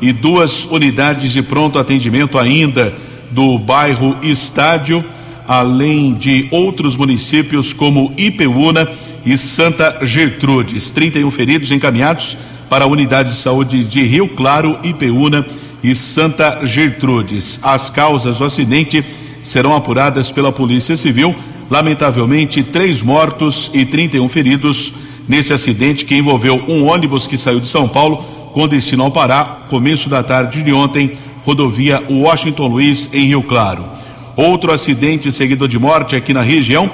e 0.00 0.12
duas 0.12 0.64
unidades 0.64 1.32
de 1.32 1.42
pronto 1.42 1.78
atendimento 1.78 2.38
ainda 2.38 2.94
do 3.30 3.58
bairro 3.58 4.16
Estádio, 4.22 5.04
além 5.46 6.14
de 6.14 6.48
outros 6.50 6.96
municípios 6.96 7.72
como 7.72 8.12
Ipeúna 8.16 8.88
e 9.24 9.36
Santa 9.36 9.98
Gertrudes. 10.06 10.90
31 10.90 11.30
feridos 11.30 11.70
encaminhados 11.70 12.36
para 12.68 12.84
a 12.84 12.88
unidade 12.88 13.30
de 13.30 13.36
saúde 13.36 13.84
de 13.84 14.02
Rio 14.02 14.28
Claro, 14.28 14.78
Ipeúna 14.82 15.44
e 15.82 15.94
Santa 15.94 16.66
Gertrudes. 16.66 17.58
As 17.62 17.88
causas 17.88 18.38
do 18.38 18.44
acidente 18.44 19.04
serão 19.42 19.74
apuradas 19.74 20.30
pela 20.30 20.52
Polícia 20.52 20.96
Civil. 20.96 21.34
Lamentavelmente, 21.70 22.62
três 22.62 23.02
mortos 23.02 23.70
e 23.74 23.84
31 23.84 24.28
feridos 24.28 24.92
nesse 25.28 25.52
acidente 25.52 26.04
que 26.04 26.16
envolveu 26.16 26.62
um 26.66 26.86
ônibus 26.86 27.26
que 27.26 27.36
saiu 27.36 27.60
de 27.60 27.68
São 27.68 27.86
Paulo 27.86 28.24
com 28.52 28.66
destino 28.66 29.04
ao 29.04 29.10
Pará, 29.10 29.58
começo 29.68 30.08
da 30.08 30.22
tarde 30.22 30.62
de 30.62 30.72
ontem, 30.72 31.12
rodovia 31.44 32.02
Washington 32.08 32.66
Luiz, 32.66 33.08
em 33.12 33.26
Rio 33.26 33.42
Claro. 33.42 33.84
Outro 34.34 34.72
acidente 34.72 35.30
seguido 35.30 35.68
de 35.68 35.78
morte 35.78 36.16
aqui 36.16 36.32
na 36.32 36.42
região, 36.42 36.90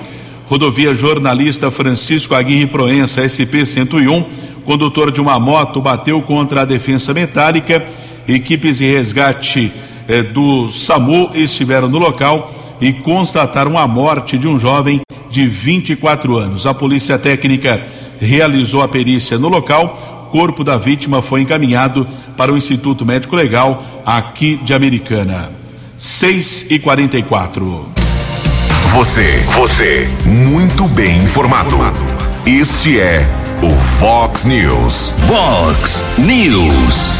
rodovia 0.46 0.94
jornalista 0.94 1.70
Francisco 1.70 2.34
Aguirre 2.34 2.66
Proença, 2.66 3.22
SP-101, 3.22 4.24
condutor 4.64 5.10
de 5.10 5.20
uma 5.20 5.38
moto 5.38 5.80
bateu 5.80 6.20
contra 6.22 6.62
a 6.62 6.64
defensa 6.64 7.12
metálica, 7.14 7.84
equipes 8.26 8.78
de 8.78 8.90
resgate 8.90 9.72
eh, 10.08 10.22
do 10.22 10.70
SAMU 10.72 11.30
estiveram 11.34 11.88
no 11.88 11.98
local 11.98 12.52
e 12.80 12.92
constataram 12.92 13.78
a 13.78 13.86
morte 13.86 14.36
de 14.36 14.48
um 14.48 14.58
jovem 14.58 15.00
de 15.30 15.46
24 15.46 16.36
anos. 16.36 16.66
A 16.66 16.74
polícia 16.74 17.18
técnica 17.18 17.80
realizou 18.20 18.82
a 18.82 18.88
perícia 18.88 19.38
no 19.38 19.48
local. 19.48 20.28
Corpo 20.30 20.64
da 20.64 20.76
vítima 20.76 21.22
foi 21.22 21.42
encaminhado 21.42 22.06
para 22.36 22.52
o 22.52 22.56
Instituto 22.56 23.06
Médico 23.06 23.36
Legal 23.36 23.84
aqui 24.04 24.56
de 24.56 24.74
Americana. 24.74 25.50
6 25.96 26.66
e 26.70 26.78
44 26.78 27.88
Você, 28.92 29.44
você, 29.54 30.08
muito 30.26 30.88
bem 30.88 31.22
informado. 31.22 31.76
Este 32.44 32.98
é 32.98 33.43
o 33.64 33.70
Fox 33.70 34.44
News. 34.44 35.12
Fox 35.26 36.04
News. 36.18 37.14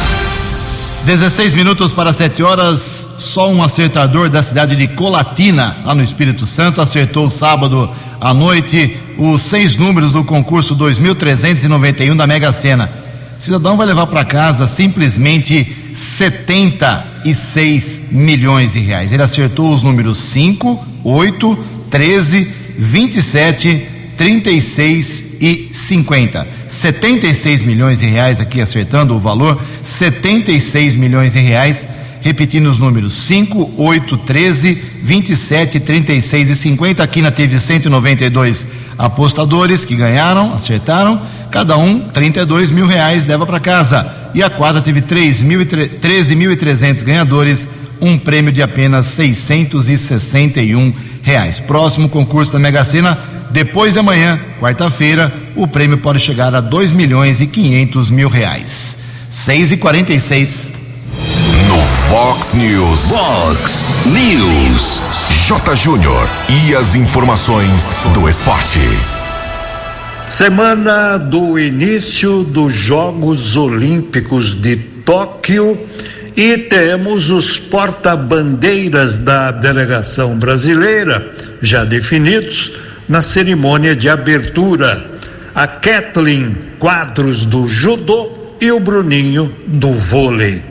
16 1.03 1.55
minutos 1.55 1.91
para 1.91 2.13
7 2.13 2.43
horas. 2.43 3.07
Só 3.17 3.51
um 3.51 3.63
acertador 3.63 4.29
da 4.29 4.43
cidade 4.43 4.75
de 4.75 4.87
Colatina, 4.89 5.75
lá 5.83 5.95
no 5.95 6.03
Espírito 6.03 6.45
Santo, 6.45 6.81
acertou 6.81 7.31
sábado 7.31 7.89
à 8.21 8.31
noite 8.31 8.95
os 9.17 9.41
seis 9.41 9.75
números 9.75 10.11
do 10.11 10.23
concurso 10.23 10.75
2391 10.75 12.15
da 12.15 12.27
Mega 12.27 12.53
Sena. 12.53 12.91
O 13.39 13.41
cidadão 13.41 13.75
vai 13.75 13.87
levar 13.87 14.05
para 14.05 14.23
casa 14.23 14.67
simplesmente 14.67 15.75
76 15.95 18.11
milhões 18.11 18.73
de 18.73 18.81
reais. 18.81 19.11
Ele 19.11 19.23
acertou 19.23 19.73
os 19.73 19.81
números 19.81 20.19
5, 20.19 20.85
8, 21.03 21.57
13, 21.89 22.53
27, 22.77 23.94
36 24.17 25.35
e 25.39 25.69
50. 25.71 26.47
76 26.69 27.61
milhões 27.61 27.99
de 27.99 28.05
reais 28.05 28.39
aqui 28.39 28.61
acertando 28.61 29.15
o 29.15 29.19
valor, 29.19 29.59
76 29.83 30.95
milhões 30.95 31.33
de 31.33 31.39
reais, 31.39 31.87
repetindo 32.21 32.67
os 32.67 32.79
números 32.79 33.13
5, 33.13 33.73
8, 33.77 34.17
13, 34.17 34.81
27, 35.01 35.79
36 35.79 36.49
e 36.49 36.55
50. 36.55 37.03
Aqui 37.03 37.21
na 37.21 37.31
teve 37.31 37.59
192 37.59 38.65
apostadores 38.97 39.85
que 39.85 39.95
ganharam, 39.95 40.53
acertaram, 40.53 41.21
cada 41.51 41.77
um 41.77 41.99
32 41.99 42.71
mil 42.71 42.87
reais 42.87 43.27
leva 43.27 43.45
para 43.45 43.59
casa. 43.59 44.11
E 44.33 44.43
a 44.43 44.49
quadra 44.49 44.81
teve 44.81 45.01
13.300 45.01 47.03
ganhadores, 47.03 47.67
um 48.01 48.17
prêmio 48.17 48.51
de 48.51 48.61
apenas 48.61 49.05
661 49.07 50.93
reais. 51.21 51.59
Próximo 51.59 52.09
concurso 52.09 52.51
da 52.51 52.59
Mega 52.59 52.83
Sena 52.83 53.34
depois 53.51 53.93
de 53.93 53.99
amanhã, 53.99 54.39
quarta-feira, 54.59 55.31
o 55.55 55.67
prêmio 55.67 55.97
pode 55.97 56.19
chegar 56.19 56.53
a 56.53 56.61
2 56.61 56.91
milhões 56.91 57.39
e 57.41 57.47
500 57.47 58.09
mil 58.09 58.29
reais. 58.29 58.97
6 59.29 59.73
e 59.73 59.77
46 59.77 60.71
No 61.67 61.77
Fox 61.77 62.53
News. 62.53 63.09
Fox 63.09 63.85
News. 64.05 65.01
J. 65.47 65.75
Júnior. 65.75 66.29
E 66.49 66.75
as 66.75 66.95
informações 66.95 67.95
do 68.13 68.27
esporte. 68.27 68.79
Semana 70.27 71.17
do 71.17 71.59
início 71.59 72.43
dos 72.43 72.73
Jogos 72.73 73.55
Olímpicos 73.55 74.55
de 74.55 74.75
Tóquio 74.75 75.77
e 76.35 76.57
temos 76.57 77.29
os 77.29 77.59
porta-bandeiras 77.59 79.19
da 79.19 79.51
delegação 79.51 80.37
brasileira 80.37 81.31
já 81.61 81.83
definidos 81.83 82.71
na 83.07 83.21
cerimônia 83.21 83.95
de 83.95 84.09
abertura. 84.09 85.11
A 85.53 85.67
Kathleen 85.67 86.57
Quadros 86.79 87.45
do 87.45 87.67
judô 87.67 88.55
e 88.59 88.71
o 88.71 88.79
Bruninho 88.79 89.53
do 89.67 89.93
vôlei. 89.93 90.63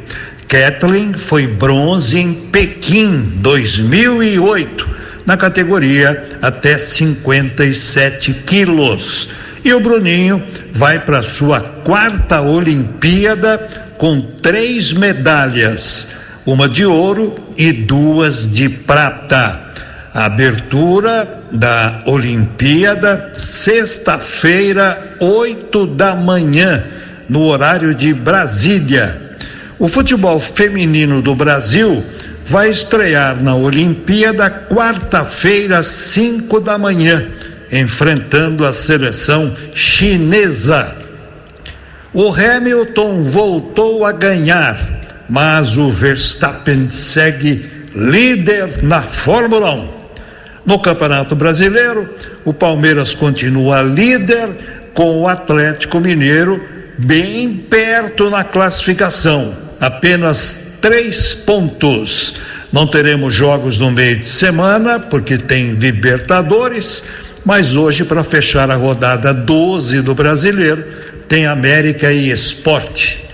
Kathleen 0.46 1.14
foi 1.14 1.46
bronze 1.46 2.18
em 2.18 2.34
Pequim 2.34 3.32
2008 3.36 4.88
na 5.26 5.36
categoria 5.36 6.28
até 6.42 6.78
57 6.78 8.32
quilos. 8.46 9.30
E 9.64 9.72
o 9.72 9.80
Bruninho 9.80 10.42
vai 10.72 10.98
para 10.98 11.22
sua 11.22 11.60
quarta 11.60 12.42
Olimpíada 12.42 13.58
com 13.96 14.20
três 14.20 14.92
medalhas, 14.92 16.12
uma 16.44 16.68
de 16.68 16.84
ouro 16.84 17.34
e 17.56 17.72
duas 17.72 18.46
de 18.46 18.68
prata. 18.68 19.72
A 20.12 20.26
abertura 20.26 21.43
da 21.54 22.02
Olimpíada, 22.04 23.32
sexta-feira, 23.38 25.16
oito 25.20 25.86
da 25.86 26.14
manhã, 26.14 26.84
no 27.28 27.42
horário 27.42 27.94
de 27.94 28.12
Brasília. 28.12 29.20
O 29.78 29.86
futebol 29.86 30.40
feminino 30.40 31.22
do 31.22 31.34
Brasil 31.34 32.04
vai 32.44 32.70
estrear 32.70 33.40
na 33.40 33.54
Olimpíada 33.54 34.50
quarta-feira, 34.50 35.78
às 35.78 35.86
5 35.86 36.60
da 36.60 36.76
manhã, 36.76 37.24
enfrentando 37.70 38.66
a 38.66 38.72
seleção 38.72 39.54
chinesa. 39.74 40.94
O 42.12 42.32
Hamilton 42.32 43.22
voltou 43.22 44.04
a 44.04 44.12
ganhar, 44.12 44.78
mas 45.28 45.76
o 45.76 45.90
Verstappen 45.90 46.88
segue 46.90 47.64
líder 47.94 48.82
na 48.82 49.02
Fórmula 49.02 49.72
1. 49.72 49.93
No 50.64 50.78
Campeonato 50.78 51.36
Brasileiro, 51.36 52.08
o 52.44 52.52
Palmeiras 52.52 53.14
continua 53.14 53.82
líder 53.82 54.48
com 54.94 55.20
o 55.20 55.28
Atlético 55.28 56.00
Mineiro 56.00 56.62
bem 56.96 57.56
perto 57.56 58.30
na 58.30 58.44
classificação, 58.44 59.54
apenas 59.80 60.68
três 60.80 61.34
pontos. 61.34 62.40
Não 62.72 62.86
teremos 62.86 63.34
jogos 63.34 63.78
no 63.78 63.90
meio 63.90 64.20
de 64.20 64.28
semana, 64.28 64.98
porque 64.98 65.36
tem 65.36 65.72
Libertadores, 65.72 67.04
mas 67.44 67.76
hoje, 67.76 68.04
para 68.04 68.24
fechar 68.24 68.70
a 68.70 68.74
rodada 68.74 69.34
12 69.34 70.00
do 70.00 70.14
Brasileiro, 70.14 70.84
tem 71.28 71.46
América 71.46 72.10
e 72.10 72.30
Esporte. 72.30 73.24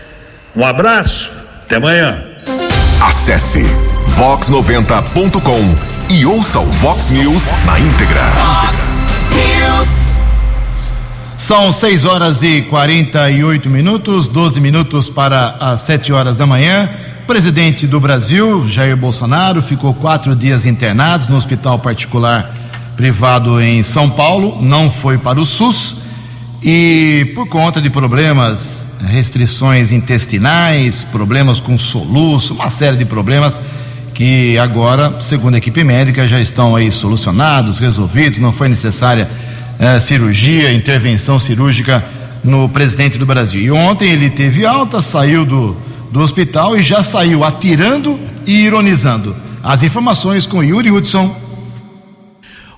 Um 0.54 0.64
abraço, 0.64 1.30
até 1.64 1.76
amanhã. 1.76 2.24
Acesse 3.00 3.62
vox90.com 4.16 5.99
e 6.12 6.26
ouça 6.26 6.58
o 6.58 6.66
Vox 6.66 7.10
News 7.10 7.44
na 7.64 7.78
íntegra. 7.78 8.20
News. 9.32 10.16
São 11.38 11.70
6 11.70 12.04
horas 12.04 12.42
e 12.42 12.62
48 12.62 13.70
minutos, 13.70 14.26
12 14.26 14.60
minutos 14.60 15.08
para 15.08 15.54
as 15.60 15.82
7 15.82 16.12
horas 16.12 16.36
da 16.36 16.44
manhã. 16.44 16.90
O 17.22 17.26
presidente 17.28 17.86
do 17.86 18.00
Brasil, 18.00 18.66
Jair 18.66 18.96
Bolsonaro, 18.96 19.62
ficou 19.62 19.94
quatro 19.94 20.34
dias 20.34 20.66
internado 20.66 21.28
no 21.30 21.36
hospital 21.36 21.78
particular 21.78 22.52
privado 22.96 23.60
em 23.62 23.80
São 23.84 24.10
Paulo, 24.10 24.60
não 24.60 24.90
foi 24.90 25.16
para 25.16 25.40
o 25.40 25.46
SUS 25.46 25.94
e 26.60 27.30
por 27.36 27.46
conta 27.46 27.80
de 27.80 27.88
problemas, 27.88 28.88
restrições 29.06 29.92
intestinais, 29.92 31.04
problemas 31.04 31.60
com 31.60 31.78
soluço, 31.78 32.54
uma 32.54 32.68
série 32.68 32.96
de 32.96 33.04
problemas 33.04 33.60
que 34.14 34.58
agora, 34.58 35.20
segundo 35.20 35.54
a 35.54 35.58
equipe 35.58 35.82
médica, 35.84 36.26
já 36.26 36.40
estão 36.40 36.76
aí 36.76 36.90
solucionados, 36.90 37.78
resolvidos, 37.78 38.38
não 38.38 38.52
foi 38.52 38.68
necessária 38.68 39.28
eh, 39.78 39.98
cirurgia, 40.00 40.72
intervenção 40.72 41.38
cirúrgica 41.38 42.04
no 42.44 42.68
presidente 42.68 43.18
do 43.18 43.26
Brasil. 43.26 43.60
E 43.60 43.70
ontem 43.70 44.10
ele 44.10 44.28
teve 44.28 44.66
alta, 44.66 45.00
saiu 45.00 45.44
do, 45.44 45.76
do 46.10 46.20
hospital 46.20 46.76
e 46.76 46.82
já 46.82 47.02
saiu 47.02 47.44
atirando 47.44 48.18
e 48.46 48.64
ironizando. 48.64 49.34
As 49.62 49.82
informações 49.82 50.46
com 50.46 50.62
Yuri 50.62 50.90
Hudson. 50.90 51.34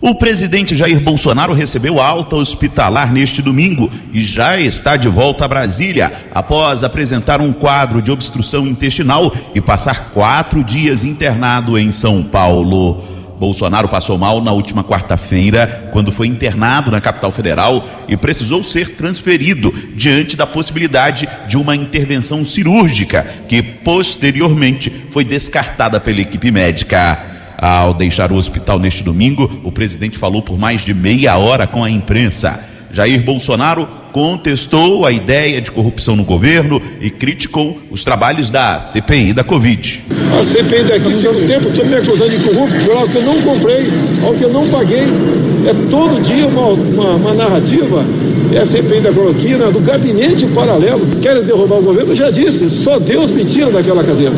O 0.04 0.16
presidente 0.16 0.74
Jair 0.74 0.98
Bolsonaro 0.98 1.54
recebeu 1.54 2.00
alta 2.00 2.34
hospitalar 2.34 3.12
neste 3.12 3.40
domingo 3.40 3.88
e 4.12 4.18
já 4.18 4.58
está 4.58 4.96
de 4.96 5.06
volta 5.06 5.44
a 5.44 5.48
Brasília, 5.48 6.12
após 6.34 6.82
apresentar 6.82 7.40
um 7.40 7.52
quadro 7.52 8.02
de 8.02 8.10
obstrução 8.10 8.66
intestinal 8.66 9.32
e 9.54 9.60
passar 9.60 10.10
quatro 10.10 10.64
dias 10.64 11.04
internado 11.04 11.78
em 11.78 11.92
São 11.92 12.20
Paulo. 12.20 13.04
Bolsonaro 13.38 13.88
passou 13.88 14.18
mal 14.18 14.42
na 14.42 14.50
última 14.50 14.82
quarta-feira, 14.82 15.88
quando 15.92 16.10
foi 16.10 16.26
internado 16.26 16.90
na 16.90 17.00
capital 17.00 17.30
federal 17.30 17.88
e 18.08 18.16
precisou 18.16 18.64
ser 18.64 18.96
transferido 18.96 19.72
diante 19.94 20.36
da 20.36 20.48
possibilidade 20.48 21.28
de 21.46 21.56
uma 21.56 21.76
intervenção 21.76 22.44
cirúrgica, 22.44 23.24
que 23.48 23.62
posteriormente 23.62 24.90
foi 25.10 25.24
descartada 25.24 26.00
pela 26.00 26.20
equipe 26.20 26.50
médica. 26.50 27.31
Ao 27.62 27.94
deixar 27.94 28.32
o 28.32 28.34
hospital 28.34 28.80
neste 28.80 29.04
domingo, 29.04 29.48
o 29.62 29.70
presidente 29.70 30.18
falou 30.18 30.42
por 30.42 30.58
mais 30.58 30.84
de 30.84 30.92
meia 30.92 31.36
hora 31.36 31.64
com 31.64 31.84
a 31.84 31.88
imprensa. 31.88 32.58
Jair 32.90 33.22
Bolsonaro 33.22 33.86
contestou 34.10 35.06
a 35.06 35.12
ideia 35.12 35.60
de 35.60 35.70
corrupção 35.70 36.16
no 36.16 36.24
governo 36.24 36.82
e 37.00 37.08
criticou 37.08 37.80
os 37.88 38.02
trabalhos 38.02 38.50
da 38.50 38.80
CPI 38.80 39.32
da 39.32 39.44
Covid. 39.44 40.02
A 40.40 40.44
CPI 40.44 40.82
da 40.82 40.98
crise 40.98 41.28
há 41.28 41.30
um 41.30 41.46
tempo 41.46 41.68
estou 41.68 41.86
me 41.86 41.94
acusando 41.94 42.30
de 42.30 42.44
corrupto 42.44 42.84
por 42.84 42.96
algo 42.96 43.08
que 43.08 43.16
eu 43.18 43.22
não 43.22 43.40
comprei, 43.42 43.86
algo 44.24 44.38
que 44.38 44.44
eu 44.44 44.52
não 44.52 44.68
paguei. 44.68 45.51
É 45.64 45.74
todo 45.90 46.20
dia 46.20 46.46
uma, 46.46 46.68
uma, 46.68 47.10
uma 47.14 47.34
narrativa. 47.34 48.04
É 48.52 48.58
a 48.58 48.66
CPI 48.66 49.00
da 49.00 49.12
cloroquina, 49.12 49.70
do 49.70 49.80
gabinete 49.80 50.46
paralelo. 50.46 51.06
Querem 51.22 51.42
derrubar 51.42 51.78
o 51.78 51.82
governo? 51.82 52.14
Já 52.14 52.30
disse, 52.30 52.68
só 52.68 52.98
Deus 52.98 53.30
me 53.30 53.44
tira 53.44 53.70
daquela 53.70 54.04
cadeira. 54.04 54.32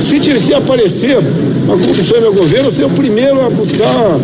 Se, 0.00 0.20
se 0.40 0.54
aparecer 0.54 1.18
a 1.18 1.76
corrupção 1.76 2.16
em 2.16 2.20
meu 2.20 2.34
governo, 2.34 2.70
ser 2.70 2.84
o 2.84 2.90
primeiro 2.90 3.44
a 3.44 3.50
buscar 3.50 4.18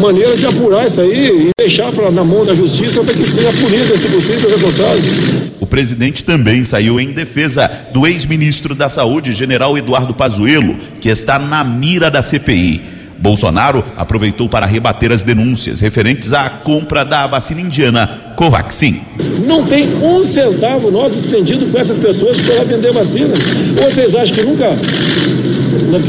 maneira 0.00 0.36
de 0.36 0.46
apurar 0.46 0.86
isso 0.86 1.00
aí 1.00 1.48
e 1.48 1.50
deixar 1.58 1.90
pra, 1.92 2.10
na 2.10 2.22
mão 2.22 2.44
da 2.44 2.54
justiça 2.54 3.02
para 3.02 3.14
que 3.14 3.24
seja 3.24 3.48
punido 3.52 3.92
esse 3.92 4.08
possível 4.08 4.50
reportagem. 4.50 5.12
O 5.58 5.66
presidente 5.66 6.22
também 6.22 6.62
saiu 6.62 7.00
em 7.00 7.12
defesa 7.12 7.70
do 7.92 8.06
ex-ministro 8.06 8.74
da 8.74 8.88
Saúde, 8.88 9.32
general 9.32 9.76
Eduardo 9.76 10.14
Pazuello, 10.14 10.76
que 11.00 11.08
está 11.08 11.38
na 11.38 11.64
mira 11.64 12.10
da 12.10 12.22
CPI. 12.22 12.95
Bolsonaro 13.18 13.84
aproveitou 13.96 14.48
para 14.48 14.66
rebater 14.66 15.10
as 15.10 15.22
denúncias 15.22 15.80
referentes 15.80 16.32
à 16.32 16.48
compra 16.48 17.04
da 17.04 17.26
vacina 17.26 17.60
indiana 17.60 18.34
Covaxin. 18.36 19.00
Não 19.46 19.64
tem 19.64 19.88
um 20.02 20.22
centavo 20.24 20.90
nosso 20.90 21.18
estendido 21.18 21.66
com 21.66 21.78
essas 21.78 21.96
pessoas 21.98 22.36
para 22.42 22.64
vender 22.64 22.92
vacina. 22.92 23.34
Ou 23.82 23.90
vocês 23.90 24.14
acham 24.14 24.34
que 24.34 24.42
nunca 24.42 24.76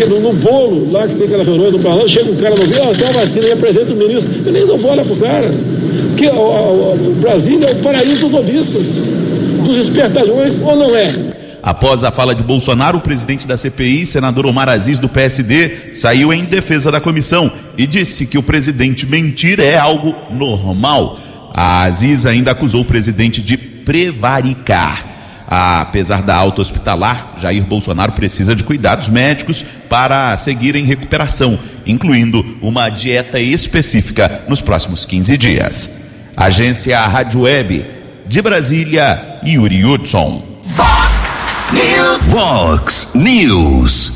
no, 0.08 0.20
no 0.20 0.34
bolo 0.34 0.92
lá 0.92 1.08
que 1.08 1.16
tem 1.16 1.26
aquela 1.26 1.44
reunião 1.44 1.72
do 1.72 1.80
parlamento, 1.80 2.10
chega 2.10 2.32
um 2.32 2.36
cara 2.36 2.56
no 2.56 2.68
meio, 2.68 2.96
tem 2.96 3.10
uma 3.10 3.20
vacina 3.20 3.48
e 3.48 3.52
apresenta 3.52 3.94
o 3.94 3.96
ministro. 3.96 4.32
Eu 4.46 4.52
nem 4.52 4.66
dou 4.66 4.78
bola 4.78 5.04
pro 5.04 5.16
cara. 5.18 5.52
Porque 6.10 6.28
o, 6.28 6.34
o, 6.34 6.94
o 6.94 7.16
Brasil 7.22 7.60
é 7.64 7.72
o 7.72 7.76
paraíso 7.76 8.22
dos 8.28 8.32
lobistas, 8.32 8.86
dos 9.64 9.78
espertalhões, 9.78 10.54
ou 10.62 10.76
não 10.76 10.96
é? 10.96 11.37
Após 11.68 12.06
a 12.06 12.12
fala 12.12 12.34
de 12.34 12.44
Bolsonaro, 12.44 12.98
o 12.98 13.02
presidente 13.02 13.46
da 13.46 13.58
CPI, 13.58 14.06
senador 14.06 14.46
Omar 14.46 14.70
Aziz, 14.70 15.00
do 15.00 15.10
PSD, 15.10 15.94
saiu 15.96 16.32
em 16.32 16.46
defesa 16.46 16.90
da 16.90 17.02
comissão 17.02 17.52
e 17.78 17.86
disse 17.86 18.26
que 18.26 18.38
o 18.38 18.42
presidente 18.42 19.06
mentir 19.06 19.60
é 19.60 19.78
algo 19.78 20.16
normal. 20.32 21.20
A 21.54 21.82
Aziz 21.82 22.26
ainda 22.26 22.52
acusou 22.52 22.84
o 22.84 22.86
presidente 22.86 23.42
de 23.42 23.58
prevaricar. 23.58 25.06
Apesar 25.46 26.22
da 26.22 26.38
alta 26.38 26.62
hospitalar, 26.62 27.34
Jair 27.38 27.66
Bolsonaro 27.66 28.14
precisa 28.14 28.56
de 28.56 28.64
cuidados 28.64 29.10
médicos 29.10 29.66
para 29.90 30.38
seguir 30.38 30.74
em 30.74 30.86
recuperação, 30.86 31.60
incluindo 31.86 32.46
uma 32.62 32.88
dieta 32.88 33.42
específica 33.42 34.44
nos 34.48 34.62
próximos 34.62 35.04
15 35.04 35.38
dias. 35.38 36.00
Agência 36.38 36.98
Rádio 37.02 37.42
Web, 37.42 37.86
de 38.26 38.42
Brasília, 38.42 39.42
Yuri 39.46 39.84
Hudson. 39.84 40.42
News. 41.98 42.22
Vox 42.28 43.08
News. 43.16 44.14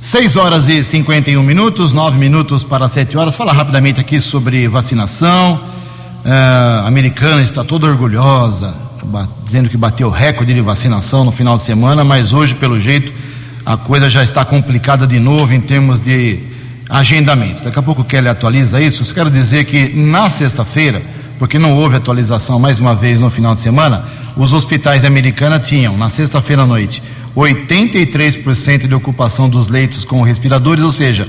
6 0.00 0.36
horas 0.36 0.68
e 0.68 0.84
51 0.84 1.42
minutos, 1.42 1.92
9 1.92 2.16
minutos 2.16 2.62
para 2.62 2.88
7 2.88 3.18
horas. 3.18 3.34
Fala 3.34 3.52
rapidamente 3.52 4.00
aqui 4.00 4.20
sobre 4.20 4.68
vacinação. 4.68 5.60
É, 6.24 6.30
a 6.30 6.84
americana 6.86 7.42
está 7.42 7.64
toda 7.64 7.88
orgulhosa, 7.88 8.72
dizendo 9.44 9.68
que 9.68 9.76
bateu 9.76 10.08
recorde 10.08 10.54
de 10.54 10.60
vacinação 10.60 11.24
no 11.24 11.32
final 11.32 11.56
de 11.56 11.62
semana, 11.62 12.04
mas 12.04 12.32
hoje, 12.32 12.54
pelo 12.54 12.78
jeito, 12.78 13.12
a 13.64 13.76
coisa 13.76 14.08
já 14.08 14.22
está 14.22 14.44
complicada 14.44 15.04
de 15.04 15.18
novo 15.18 15.52
em 15.52 15.60
termos 15.60 15.98
de 15.98 16.38
agendamento. 16.88 17.64
Daqui 17.64 17.78
a 17.80 17.82
pouco 17.82 18.02
o 18.02 18.04
Kelly 18.04 18.28
atualiza 18.28 18.80
isso. 18.80 19.04
Só 19.04 19.12
quero 19.12 19.30
dizer 19.30 19.64
que 19.64 19.88
na 19.96 20.30
sexta-feira, 20.30 21.02
porque 21.40 21.58
não 21.58 21.74
houve 21.76 21.96
atualização 21.96 22.60
mais 22.60 22.78
uma 22.78 22.94
vez 22.94 23.20
no 23.20 23.30
final 23.30 23.52
de 23.52 23.60
semana, 23.60 24.04
os 24.36 24.52
hospitais 24.52 25.02
da 25.02 25.08
Americana 25.08 25.58
tinham, 25.58 25.96
na 25.96 26.10
sexta-feira 26.10 26.62
à 26.62 26.66
noite, 26.66 27.02
83% 27.34 28.86
de 28.86 28.94
ocupação 28.94 29.48
dos 29.48 29.68
leitos 29.68 30.04
com 30.04 30.22
respiradores, 30.22 30.84
ou 30.84 30.92
seja, 30.92 31.28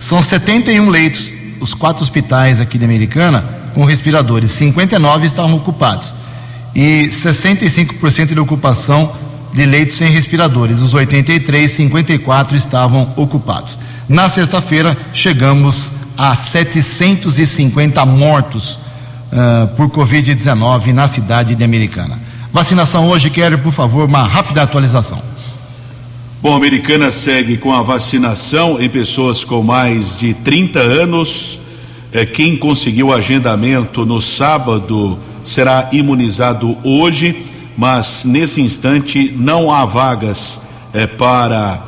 são 0.00 0.22
71 0.22 0.88
leitos, 0.88 1.32
os 1.60 1.74
quatro 1.74 2.02
hospitais 2.02 2.60
aqui 2.60 2.78
da 2.78 2.84
Americana, 2.84 3.44
com 3.74 3.84
respiradores, 3.84 4.52
59 4.52 5.26
estavam 5.26 5.56
ocupados. 5.56 6.14
E 6.74 7.08
65% 7.10 8.34
de 8.34 8.40
ocupação 8.40 9.12
de 9.52 9.64
leitos 9.64 9.96
sem 9.96 10.10
respiradores, 10.10 10.80
os 10.80 10.92
83, 10.92 11.70
54 11.70 12.56
estavam 12.56 13.12
ocupados. 13.16 13.78
Na 14.08 14.28
sexta-feira, 14.28 14.96
chegamos 15.14 15.92
a 16.16 16.34
750 16.34 18.04
mortos 18.06 18.78
uh, 19.32 19.66
por 19.76 19.88
Covid-19 19.88 20.92
na 20.92 21.08
cidade 21.08 21.54
de 21.54 21.64
Americana. 21.64 22.25
Vacinação 22.56 23.06
hoje, 23.10 23.28
quero, 23.28 23.58
por 23.58 23.70
favor, 23.70 24.08
uma 24.08 24.22
rápida 24.22 24.62
atualização. 24.62 25.20
Bom, 26.40 26.54
a 26.54 26.56
Americana 26.56 27.12
segue 27.12 27.58
com 27.58 27.70
a 27.70 27.82
vacinação 27.82 28.80
em 28.80 28.88
pessoas 28.88 29.44
com 29.44 29.62
mais 29.62 30.16
de 30.16 30.32
30 30.32 30.80
anos. 30.80 31.60
É, 32.10 32.24
quem 32.24 32.56
conseguiu 32.56 33.12
agendamento 33.12 34.06
no 34.06 34.22
sábado 34.22 35.18
será 35.44 35.90
imunizado 35.92 36.78
hoje, 36.82 37.44
mas 37.76 38.24
nesse 38.24 38.62
instante 38.62 39.34
não 39.36 39.70
há 39.70 39.84
vagas 39.84 40.58
eh, 40.94 41.06
para 41.06 41.78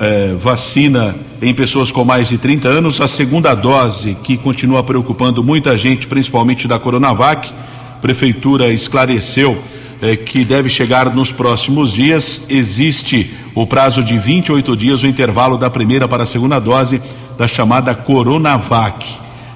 eh, 0.00 0.34
vacina 0.40 1.14
em 1.40 1.54
pessoas 1.54 1.92
com 1.92 2.04
mais 2.04 2.30
de 2.30 2.36
30 2.36 2.66
anos. 2.66 3.00
A 3.00 3.06
segunda 3.06 3.54
dose, 3.54 4.16
que 4.24 4.36
continua 4.36 4.82
preocupando 4.82 5.44
muita 5.44 5.76
gente, 5.76 6.08
principalmente 6.08 6.66
da 6.66 6.80
Coronavac, 6.80 7.48
a 7.48 8.00
Prefeitura 8.00 8.72
esclareceu 8.72 9.56
eh, 10.02 10.16
que 10.16 10.44
deve 10.44 10.68
chegar 10.68 11.14
nos 11.14 11.32
próximos 11.32 11.92
dias. 11.92 12.42
Existe 12.48 13.30
o 13.54 13.66
prazo 13.66 14.02
de 14.02 14.18
28 14.18 14.76
dias, 14.76 15.02
o 15.02 15.06
intervalo 15.06 15.58
da 15.58 15.68
primeira 15.68 16.08
para 16.08 16.24
a 16.24 16.26
segunda 16.26 16.58
dose 16.58 17.02
da 17.36 17.46
chamada 17.46 17.94
Coronavac. 17.94 19.06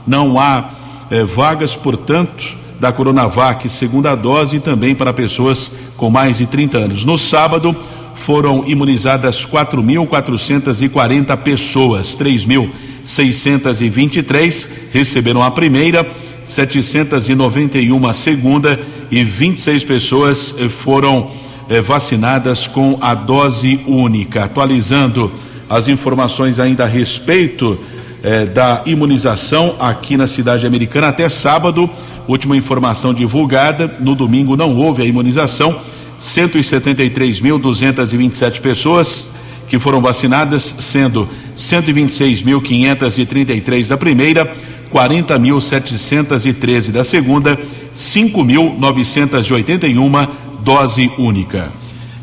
Não 0.06 0.38
há 0.38 0.70
eh, 1.10 1.24
vagas, 1.24 1.74
portanto, 1.74 2.56
da 2.78 2.92
Coronavac 2.92 3.66
segunda 3.68 4.14
dose 4.14 4.56
e 4.56 4.60
também 4.60 4.94
para 4.94 5.12
pessoas 5.12 5.72
com 5.96 6.10
mais 6.10 6.38
de 6.38 6.46
30 6.46 6.78
anos. 6.78 7.04
No 7.04 7.16
sábado 7.16 7.76
foram 8.14 8.64
imunizadas 8.66 9.46
4.440 9.46 11.36
pessoas, 11.38 12.16
3.623 12.16 14.68
receberam 14.92 15.42
a 15.42 15.50
primeira, 15.50 16.06
791 16.44 18.06
a 18.06 18.14
segunda 18.14 18.78
e 19.10 19.24
26 19.24 19.84
pessoas 19.84 20.54
eh, 20.58 20.68
foram 20.68 21.30
eh, 21.68 21.80
vacinadas 21.80 22.66
com 22.66 22.98
a 23.00 23.14
dose 23.14 23.80
única. 23.86 24.44
Atualizando 24.44 25.32
as 25.68 25.88
informações 25.88 26.60
ainda 26.60 26.84
a 26.84 26.86
respeito 26.86 27.78
eh, 28.22 28.44
da 28.46 28.80
imunização 28.86 29.76
aqui 29.78 30.16
na 30.16 30.26
cidade 30.26 30.66
americana 30.66 31.08
até 31.08 31.28
sábado. 31.28 31.90
Última 32.26 32.56
informação 32.56 33.12
divulgada: 33.12 33.94
no 34.00 34.14
domingo 34.14 34.56
não 34.56 34.74
houve 34.76 35.02
a 35.02 35.04
imunização. 35.04 35.78
173.227 36.18 38.60
pessoas 38.60 39.28
que 39.68 39.78
foram 39.78 40.00
vacinadas, 40.00 40.74
sendo 40.78 41.28
126.533 41.56 43.88
da 43.88 43.96
primeira, 43.96 44.52
40.713 44.92 46.92
da 46.92 47.02
segunda, 47.02 47.58
5.981 47.94 50.28
dose 50.60 51.10
única. 51.18 51.68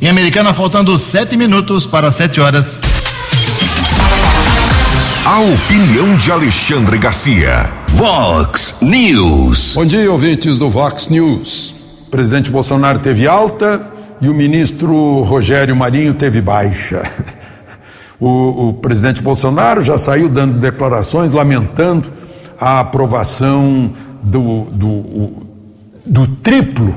Em 0.01 0.07
Americana, 0.07 0.53
faltando 0.53 0.97
sete 0.99 1.37
minutos 1.37 1.85
para 1.85 2.11
sete 2.11 2.41
horas. 2.41 2.81
A 5.23 5.39
opinião 5.39 6.17
de 6.17 6.31
Alexandre 6.31 6.97
Garcia. 6.97 7.69
Vox 7.89 8.77
News. 8.81 9.73
Bom 9.75 9.85
dia, 9.85 10.11
ouvintes 10.11 10.57
do 10.57 10.69
Vox 10.69 11.07
News. 11.07 11.75
O 12.07 12.09
presidente 12.09 12.49
Bolsonaro 12.49 12.99
teve 12.99 13.27
alta 13.27 13.87
e 14.19 14.27
o 14.27 14.33
ministro 14.33 15.21
Rogério 15.21 15.75
Marinho 15.75 16.13
teve 16.13 16.41
baixa. 16.41 17.03
O, 18.23 18.69
o 18.69 18.73
presidente 18.73 19.19
Bolsonaro 19.19 19.83
já 19.83 19.97
saiu 19.97 20.29
dando 20.29 20.59
declarações 20.59 21.31
lamentando 21.31 22.13
a 22.59 22.79
aprovação 22.79 23.91
do, 24.21 24.65
do, 24.65 25.50
do 26.05 26.27
triplo 26.27 26.95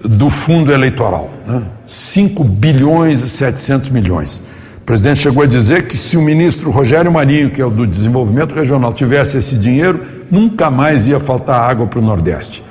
do 0.00 0.28
fundo 0.28 0.70
eleitoral, 0.72 1.32
né? 1.46 1.62
5 1.84 2.44
bilhões 2.44 3.22
e 3.22 3.28
700 3.28 3.90
milhões. 3.90 4.42
O 4.82 4.84
presidente 4.84 5.20
chegou 5.20 5.42
a 5.42 5.46
dizer 5.46 5.86
que 5.86 5.96
se 5.96 6.16
o 6.16 6.20
ministro 6.20 6.70
Rogério 6.70 7.10
Marinho, 7.10 7.50
que 7.50 7.60
é 7.60 7.64
o 7.64 7.70
do 7.70 7.86
desenvolvimento 7.86 8.54
regional, 8.54 8.92
tivesse 8.92 9.38
esse 9.38 9.56
dinheiro, 9.56 10.04
nunca 10.30 10.70
mais 10.70 11.08
ia 11.08 11.18
faltar 11.18 11.58
água 11.70 11.86
para 11.86 11.98
o 11.98 12.02
Nordeste. 12.02 12.62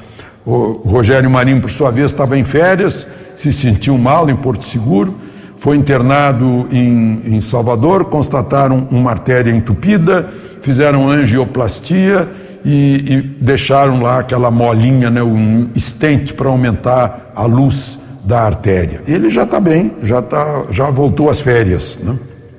O 0.45 0.81
Rogério 0.85 1.29
Marinho, 1.29 1.59
por 1.59 1.71
sua 1.71 1.89
vez, 1.89 2.11
estava 2.11 2.37
em 2.37 2.43
férias, 2.43 3.07
se 3.35 3.51
sentiu 3.51 3.97
mal 3.97 4.29
em 4.29 4.35
Porto 4.35 4.63
Seguro, 4.63 5.15
foi 5.57 5.75
internado 5.75 6.67
em, 6.71 7.35
em 7.35 7.41
Salvador, 7.41 8.05
constataram 8.05 8.87
uma 8.91 9.09
artéria 9.09 9.51
entupida, 9.51 10.29
fizeram 10.61 11.09
angioplastia 11.09 12.29
e, 12.63 13.13
e 13.13 13.21
deixaram 13.21 14.01
lá 14.01 14.19
aquela 14.19 14.49
molinha, 14.49 15.09
né, 15.09 15.21
um 15.21 15.69
estente 15.75 16.33
para 16.33 16.49
aumentar 16.49 17.31
a 17.35 17.45
luz 17.45 17.99
da 18.23 18.41
artéria. 18.41 19.01
Ele 19.05 19.29
já 19.29 19.43
está 19.43 19.59
bem, 19.59 19.93
já, 20.01 20.21
tá, 20.21 20.65
já 20.71 20.89
voltou 20.89 21.29
às 21.29 21.39
férias, 21.39 21.99
né? 22.03 22.17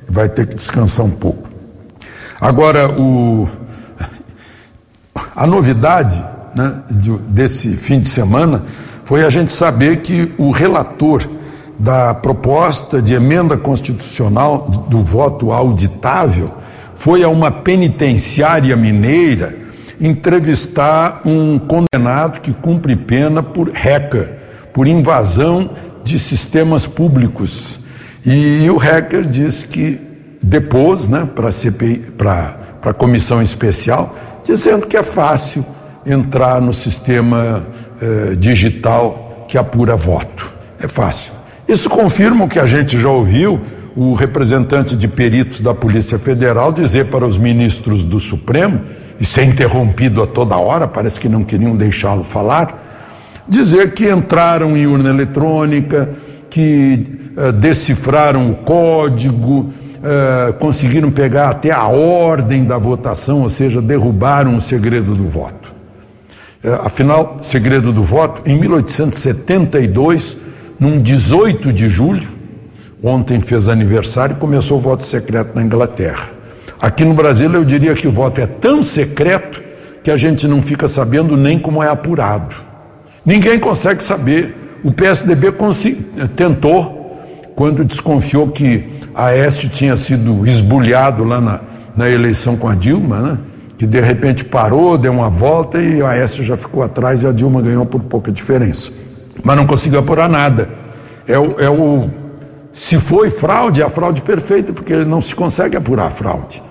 vai 0.08 0.28
ter 0.28 0.46
que 0.46 0.54
descansar 0.54 1.06
um 1.06 1.10
pouco. 1.10 1.48
Agora, 2.40 2.90
o, 3.00 3.48
a 5.34 5.46
novidade 5.46 6.22
né, 6.54 6.82
de, 6.90 7.10
desse 7.28 7.76
fim 7.76 7.98
de 7.98 8.08
semana 8.08 8.62
foi 9.04 9.24
a 9.24 9.30
gente 9.30 9.50
saber 9.50 9.98
que 10.02 10.32
o 10.36 10.50
relator 10.50 11.26
da 11.78 12.14
proposta 12.14 13.02
de 13.02 13.14
emenda 13.14 13.56
constitucional 13.56 14.68
do 14.88 15.00
voto 15.02 15.50
auditável 15.50 16.54
foi 16.94 17.22
a 17.24 17.28
uma 17.28 17.50
penitenciária 17.50 18.76
mineira 18.76 19.63
entrevistar 20.00 21.22
um 21.24 21.58
condenado 21.58 22.40
que 22.40 22.52
cumpre 22.52 22.96
pena 22.96 23.42
por 23.42 23.70
hacker, 23.70 24.34
por 24.72 24.86
invasão 24.86 25.70
de 26.04 26.18
sistemas 26.18 26.86
públicos. 26.86 27.80
E 28.24 28.68
o 28.70 28.76
hacker 28.76 29.24
disse 29.24 29.66
que 29.66 30.00
depôs 30.42 31.08
né, 31.08 31.28
para 31.34 32.58
a 32.82 32.94
comissão 32.94 33.42
especial, 33.42 34.14
dizendo 34.44 34.86
que 34.86 34.96
é 34.96 35.02
fácil 35.02 35.64
entrar 36.06 36.60
no 36.60 36.72
sistema 36.72 37.64
eh, 38.00 38.34
digital 38.36 39.46
que 39.48 39.56
apura 39.56 39.96
voto. 39.96 40.52
É 40.78 40.88
fácil. 40.88 41.32
Isso 41.66 41.88
confirma 41.88 42.44
o 42.44 42.48
que 42.48 42.58
a 42.58 42.66
gente 42.66 42.98
já 42.98 43.08
ouviu 43.08 43.60
o 43.96 44.14
representante 44.14 44.96
de 44.96 45.06
peritos 45.08 45.60
da 45.60 45.72
Polícia 45.72 46.18
Federal 46.18 46.72
dizer 46.72 47.06
para 47.06 47.24
os 47.24 47.38
ministros 47.38 48.02
do 48.02 48.18
Supremo, 48.18 48.80
e 49.18 49.24
ser 49.24 49.44
interrompido 49.44 50.22
a 50.22 50.26
toda 50.26 50.56
hora, 50.56 50.88
parece 50.88 51.20
que 51.20 51.28
não 51.28 51.44
queriam 51.44 51.76
deixá-lo 51.76 52.24
falar, 52.24 52.82
dizer 53.48 53.92
que 53.92 54.10
entraram 54.10 54.76
em 54.76 54.86
urna 54.86 55.10
eletrônica, 55.10 56.10
que 56.50 57.06
uh, 57.36 57.52
decifraram 57.52 58.50
o 58.50 58.54
código, 58.54 59.68
uh, 59.68 60.52
conseguiram 60.54 61.10
pegar 61.10 61.50
até 61.50 61.70
a 61.70 61.86
ordem 61.86 62.64
da 62.64 62.78
votação, 62.78 63.42
ou 63.42 63.48
seja, 63.48 63.80
derrubaram 63.80 64.56
o 64.56 64.60
segredo 64.60 65.14
do 65.14 65.28
voto. 65.28 65.74
Uh, 66.62 66.86
afinal, 66.86 67.38
segredo 67.42 67.92
do 67.92 68.02
voto, 68.02 68.42
em 68.48 68.58
1872, 68.58 70.36
num 70.78 71.00
18 71.00 71.72
de 71.72 71.88
julho, 71.88 72.28
ontem 73.02 73.40
fez 73.40 73.68
aniversário, 73.68 74.36
começou 74.36 74.78
o 74.78 74.80
voto 74.80 75.02
secreto 75.02 75.54
na 75.54 75.62
Inglaterra. 75.62 76.33
Aqui 76.84 77.02
no 77.02 77.14
Brasil, 77.14 77.50
eu 77.50 77.64
diria 77.64 77.94
que 77.94 78.06
o 78.06 78.12
voto 78.12 78.42
é 78.42 78.46
tão 78.46 78.82
secreto 78.82 79.62
que 80.02 80.10
a 80.10 80.18
gente 80.18 80.46
não 80.46 80.60
fica 80.60 80.86
sabendo 80.86 81.34
nem 81.34 81.58
como 81.58 81.82
é 81.82 81.88
apurado. 81.88 82.54
Ninguém 83.24 83.58
consegue 83.58 84.04
saber. 84.04 84.54
O 84.84 84.92
PSDB 84.92 85.50
tentou, 86.36 87.26
quando 87.56 87.86
desconfiou 87.86 88.48
que 88.48 88.84
a 89.14 89.28
Aécio 89.28 89.70
tinha 89.70 89.96
sido 89.96 90.46
esbulhado 90.46 91.24
lá 91.24 91.40
na, 91.40 91.60
na 91.96 92.10
eleição 92.10 92.54
com 92.54 92.68
a 92.68 92.74
Dilma, 92.74 93.18
né? 93.22 93.38
que 93.78 93.86
de 93.86 94.02
repente 94.02 94.44
parou, 94.44 94.98
deu 94.98 95.12
uma 95.12 95.30
volta 95.30 95.80
e 95.80 96.02
a 96.02 96.10
Aécio 96.10 96.44
já 96.44 96.58
ficou 96.58 96.82
atrás 96.82 97.22
e 97.22 97.26
a 97.26 97.32
Dilma 97.32 97.62
ganhou 97.62 97.86
por 97.86 98.02
pouca 98.02 98.30
diferença. 98.30 98.92
Mas 99.42 99.56
não 99.56 99.66
conseguiu 99.66 100.00
apurar 100.00 100.28
nada. 100.28 100.68
É 101.26 101.38
o, 101.38 101.58
é 101.58 101.70
o 101.70 102.10
se 102.70 102.98
foi 102.98 103.30
fraude, 103.30 103.80
é 103.80 103.86
a 103.86 103.88
fraude 103.88 104.20
perfeita, 104.20 104.70
porque 104.70 104.96
não 104.96 105.22
se 105.22 105.34
consegue 105.34 105.78
apurar 105.78 106.08
a 106.08 106.10
fraude. 106.10 106.62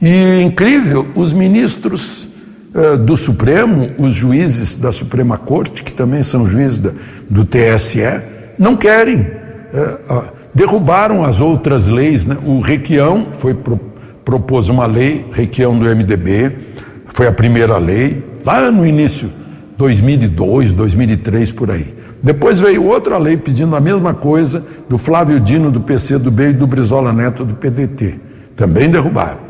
E 0.00 0.42
incrível, 0.42 1.06
os 1.14 1.32
ministros 1.32 2.28
uh, 2.74 2.96
do 2.96 3.16
Supremo, 3.16 3.90
os 3.98 4.12
juízes 4.12 4.76
da 4.76 4.92
Suprema 4.92 5.36
Corte, 5.36 5.82
que 5.82 5.92
também 5.92 6.22
são 6.22 6.48
juízes 6.48 6.78
do 7.28 7.44
TSE, 7.44 8.20
não 8.58 8.76
querem. 8.76 9.20
Uh, 9.20 10.38
derrubaram 10.54 11.24
as 11.24 11.40
outras 11.40 11.86
leis. 11.86 12.26
Né? 12.26 12.36
O 12.44 12.60
Requião 12.60 13.28
foi 13.32 13.54
pro, 13.54 13.78
propôs 14.24 14.68
uma 14.68 14.86
lei, 14.86 15.24
Requião 15.32 15.78
do 15.78 15.84
MDB, 15.84 16.52
foi 17.06 17.26
a 17.26 17.32
primeira 17.32 17.78
lei, 17.78 18.24
lá 18.44 18.70
no 18.70 18.84
início, 18.84 19.30
2002, 19.76 20.72
2003, 20.72 21.52
por 21.52 21.70
aí. 21.70 21.94
Depois 22.22 22.58
veio 22.58 22.84
outra 22.84 23.16
lei 23.16 23.36
pedindo 23.36 23.74
a 23.76 23.80
mesma 23.80 24.12
coisa 24.12 24.64
do 24.88 24.98
Flávio 24.98 25.38
Dino 25.38 25.70
do 25.70 25.80
PC 25.80 26.18
do 26.18 26.30
B 26.30 26.50
e 26.50 26.52
do 26.52 26.66
Brizola 26.66 27.12
Neto 27.12 27.44
do 27.44 27.54
PDT. 27.54 28.18
Também 28.56 28.90
derrubaram. 28.90 29.47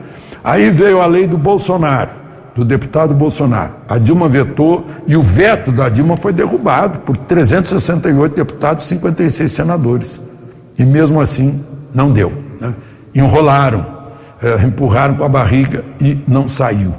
Aí 0.48 0.70
veio 0.70 1.02
a 1.02 1.06
lei 1.06 1.26
do 1.26 1.36
Bolsonaro, 1.36 2.10
do 2.54 2.64
deputado 2.64 3.12
Bolsonaro. 3.12 3.72
A 3.86 3.98
Dilma 3.98 4.30
vetou 4.30 4.86
e 5.06 5.14
o 5.14 5.22
veto 5.22 5.70
da 5.70 5.90
Dilma 5.90 6.16
foi 6.16 6.32
derrubado 6.32 7.00
por 7.00 7.18
368 7.18 8.34
deputados 8.34 8.86
e 8.86 8.88
56 8.88 9.52
senadores. 9.52 10.22
E 10.78 10.86
mesmo 10.86 11.20
assim 11.20 11.62
não 11.94 12.10
deu. 12.10 12.32
Né? 12.58 12.72
Enrolaram, 13.14 13.84
eh, 14.42 14.64
empurraram 14.64 15.16
com 15.16 15.24
a 15.24 15.28
barriga 15.28 15.84
e 16.00 16.18
não 16.26 16.48
saiu. 16.48 16.94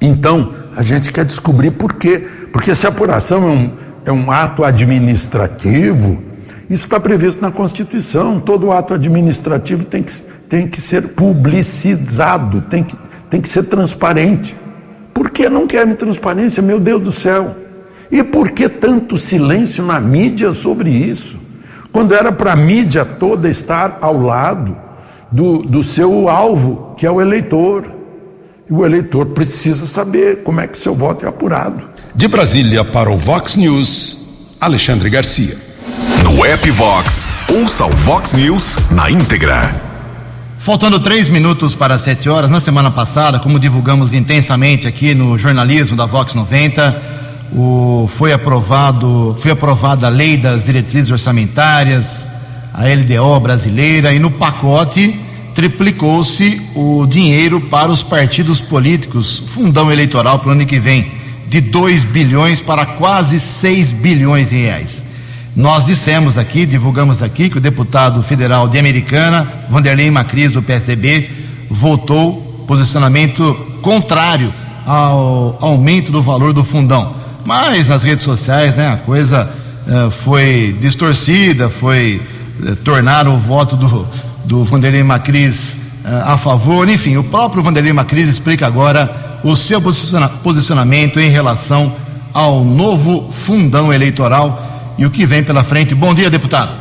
Então, 0.00 0.52
a 0.76 0.82
gente 0.82 1.12
quer 1.12 1.24
descobrir 1.24 1.72
por 1.72 1.94
quê. 1.94 2.24
Porque 2.52 2.72
se 2.76 2.86
a 2.86 2.90
apuração 2.90 3.42
é 3.42 3.50
um 3.50 3.70
é 4.08 4.12
um 4.12 4.30
ato 4.30 4.64
administrativo 4.64 6.22
Isso 6.68 6.84
está 6.84 7.00
previsto 7.00 7.40
na 7.40 7.50
Constituição. 7.50 8.38
Todo 8.38 8.72
ato 8.72 8.94
administrativo 8.94 9.84
tem 9.84 10.02
que, 10.02 10.12
tem 10.48 10.66
que 10.66 10.80
ser 10.80 11.08
publicizado, 11.08 12.60
tem 12.62 12.84
que, 12.84 12.96
tem 13.30 13.40
que 13.40 13.48
ser 13.48 13.64
transparente. 13.64 14.54
Por 15.14 15.30
que 15.30 15.48
não 15.48 15.66
querem 15.66 15.94
transparência, 15.94 16.62
meu 16.62 16.78
Deus 16.78 17.02
do 17.02 17.12
céu? 17.12 17.56
E 18.10 18.22
por 18.22 18.50
que 18.50 18.68
tanto 18.68 19.16
silêncio 19.16 19.84
na 19.84 20.00
mídia 20.00 20.52
sobre 20.52 20.90
isso? 20.90 21.38
Quando 21.90 22.14
era 22.14 22.30
para 22.30 22.52
a 22.52 22.56
mídia 22.56 23.04
toda 23.04 23.48
estar 23.48 23.98
ao 24.00 24.20
lado 24.20 24.76
do, 25.30 25.58
do 25.62 25.82
seu 25.82 26.28
alvo, 26.28 26.94
que 26.96 27.06
é 27.06 27.10
o 27.10 27.20
eleitor. 27.20 27.84
E 28.68 28.72
o 28.72 28.84
eleitor 28.84 29.26
precisa 29.26 29.86
saber 29.86 30.42
como 30.42 30.60
é 30.60 30.66
que 30.66 30.76
seu 30.76 30.94
voto 30.94 31.24
é 31.24 31.28
apurado. 31.28 31.88
De 32.14 32.28
Brasília 32.28 32.84
para 32.84 33.10
o 33.10 33.16
Vox 33.16 33.56
News, 33.56 34.56
Alexandre 34.60 35.08
Garcia. 35.08 35.67
No 36.22 36.44
app 36.44 36.70
Vox, 36.70 37.28
ouça 37.48 37.86
o 37.86 37.90
Vox 37.90 38.32
News 38.32 38.76
na 38.90 39.10
íntegra. 39.10 39.74
Faltando 40.58 40.98
três 40.98 41.28
minutos 41.28 41.74
para 41.74 41.98
sete 41.98 42.28
horas, 42.28 42.50
na 42.50 42.60
semana 42.60 42.90
passada, 42.90 43.38
como 43.38 43.58
divulgamos 43.58 44.12
intensamente 44.12 44.86
aqui 44.86 45.14
no 45.14 45.38
jornalismo 45.38 45.96
da 45.96 46.06
Vox 46.06 46.34
90, 46.34 47.02
o, 47.52 48.08
foi 48.10 48.32
aprovado, 48.32 49.36
foi 49.40 49.52
aprovada 49.52 50.06
a 50.06 50.10
lei 50.10 50.36
das 50.36 50.64
diretrizes 50.64 51.10
orçamentárias, 51.10 52.26
a 52.74 52.84
LDO 52.84 53.40
brasileira, 53.40 54.12
e 54.12 54.18
no 54.18 54.30
pacote 54.30 55.18
triplicou-se 55.54 56.60
o 56.74 57.06
dinheiro 57.06 57.60
para 57.60 57.90
os 57.90 58.02
partidos 58.02 58.60
políticos, 58.60 59.38
fundão 59.38 59.90
eleitoral 59.90 60.38
para 60.38 60.50
o 60.50 60.52
ano 60.52 60.66
que 60.66 60.78
vem, 60.78 61.10
de 61.46 61.60
2 61.60 62.04
bilhões 62.04 62.60
para 62.60 62.84
quase 62.84 63.40
6 63.40 63.92
bilhões 63.92 64.50
de 64.50 64.56
reais. 64.56 65.07
Nós 65.58 65.84
dissemos 65.84 66.38
aqui, 66.38 66.64
divulgamos 66.64 67.20
aqui, 67.20 67.50
que 67.50 67.58
o 67.58 67.60
deputado 67.60 68.22
federal 68.22 68.68
de 68.68 68.78
Americana, 68.78 69.44
Vanderlei 69.68 70.08
Macris, 70.08 70.52
do 70.52 70.62
PSDB, 70.62 71.28
votou 71.68 72.64
posicionamento 72.64 73.54
contrário 73.82 74.54
ao 74.86 75.58
aumento 75.60 76.12
do 76.12 76.22
valor 76.22 76.52
do 76.52 76.62
fundão. 76.62 77.12
Mas 77.44 77.88
nas 77.88 78.04
redes 78.04 78.22
sociais, 78.22 78.76
né, 78.76 78.86
a 78.86 78.98
coisa 78.98 79.50
uh, 79.88 80.08
foi 80.12 80.76
distorcida, 80.80 81.68
foi 81.68 82.22
uh, 82.60 82.76
tornar 82.76 83.26
o 83.26 83.36
voto 83.36 83.74
do, 83.74 84.06
do 84.44 84.62
Vanderlei 84.62 85.02
Macris 85.02 85.76
uh, 86.04 86.34
a 86.34 86.38
favor. 86.38 86.88
Enfim, 86.88 87.16
o 87.16 87.24
próprio 87.24 87.64
Vanderlei 87.64 87.92
Macris 87.92 88.28
explica 88.28 88.64
agora 88.64 89.40
o 89.42 89.56
seu 89.56 89.82
posiciona 89.82 90.28
posicionamento 90.28 91.18
em 91.18 91.30
relação 91.30 91.92
ao 92.32 92.62
novo 92.62 93.28
fundão 93.32 93.92
eleitoral 93.92 94.67
e 94.98 95.06
o 95.06 95.10
que 95.10 95.24
vem 95.24 95.44
pela 95.44 95.62
frente. 95.62 95.94
Bom 95.94 96.12
dia, 96.12 96.28
deputado. 96.28 96.76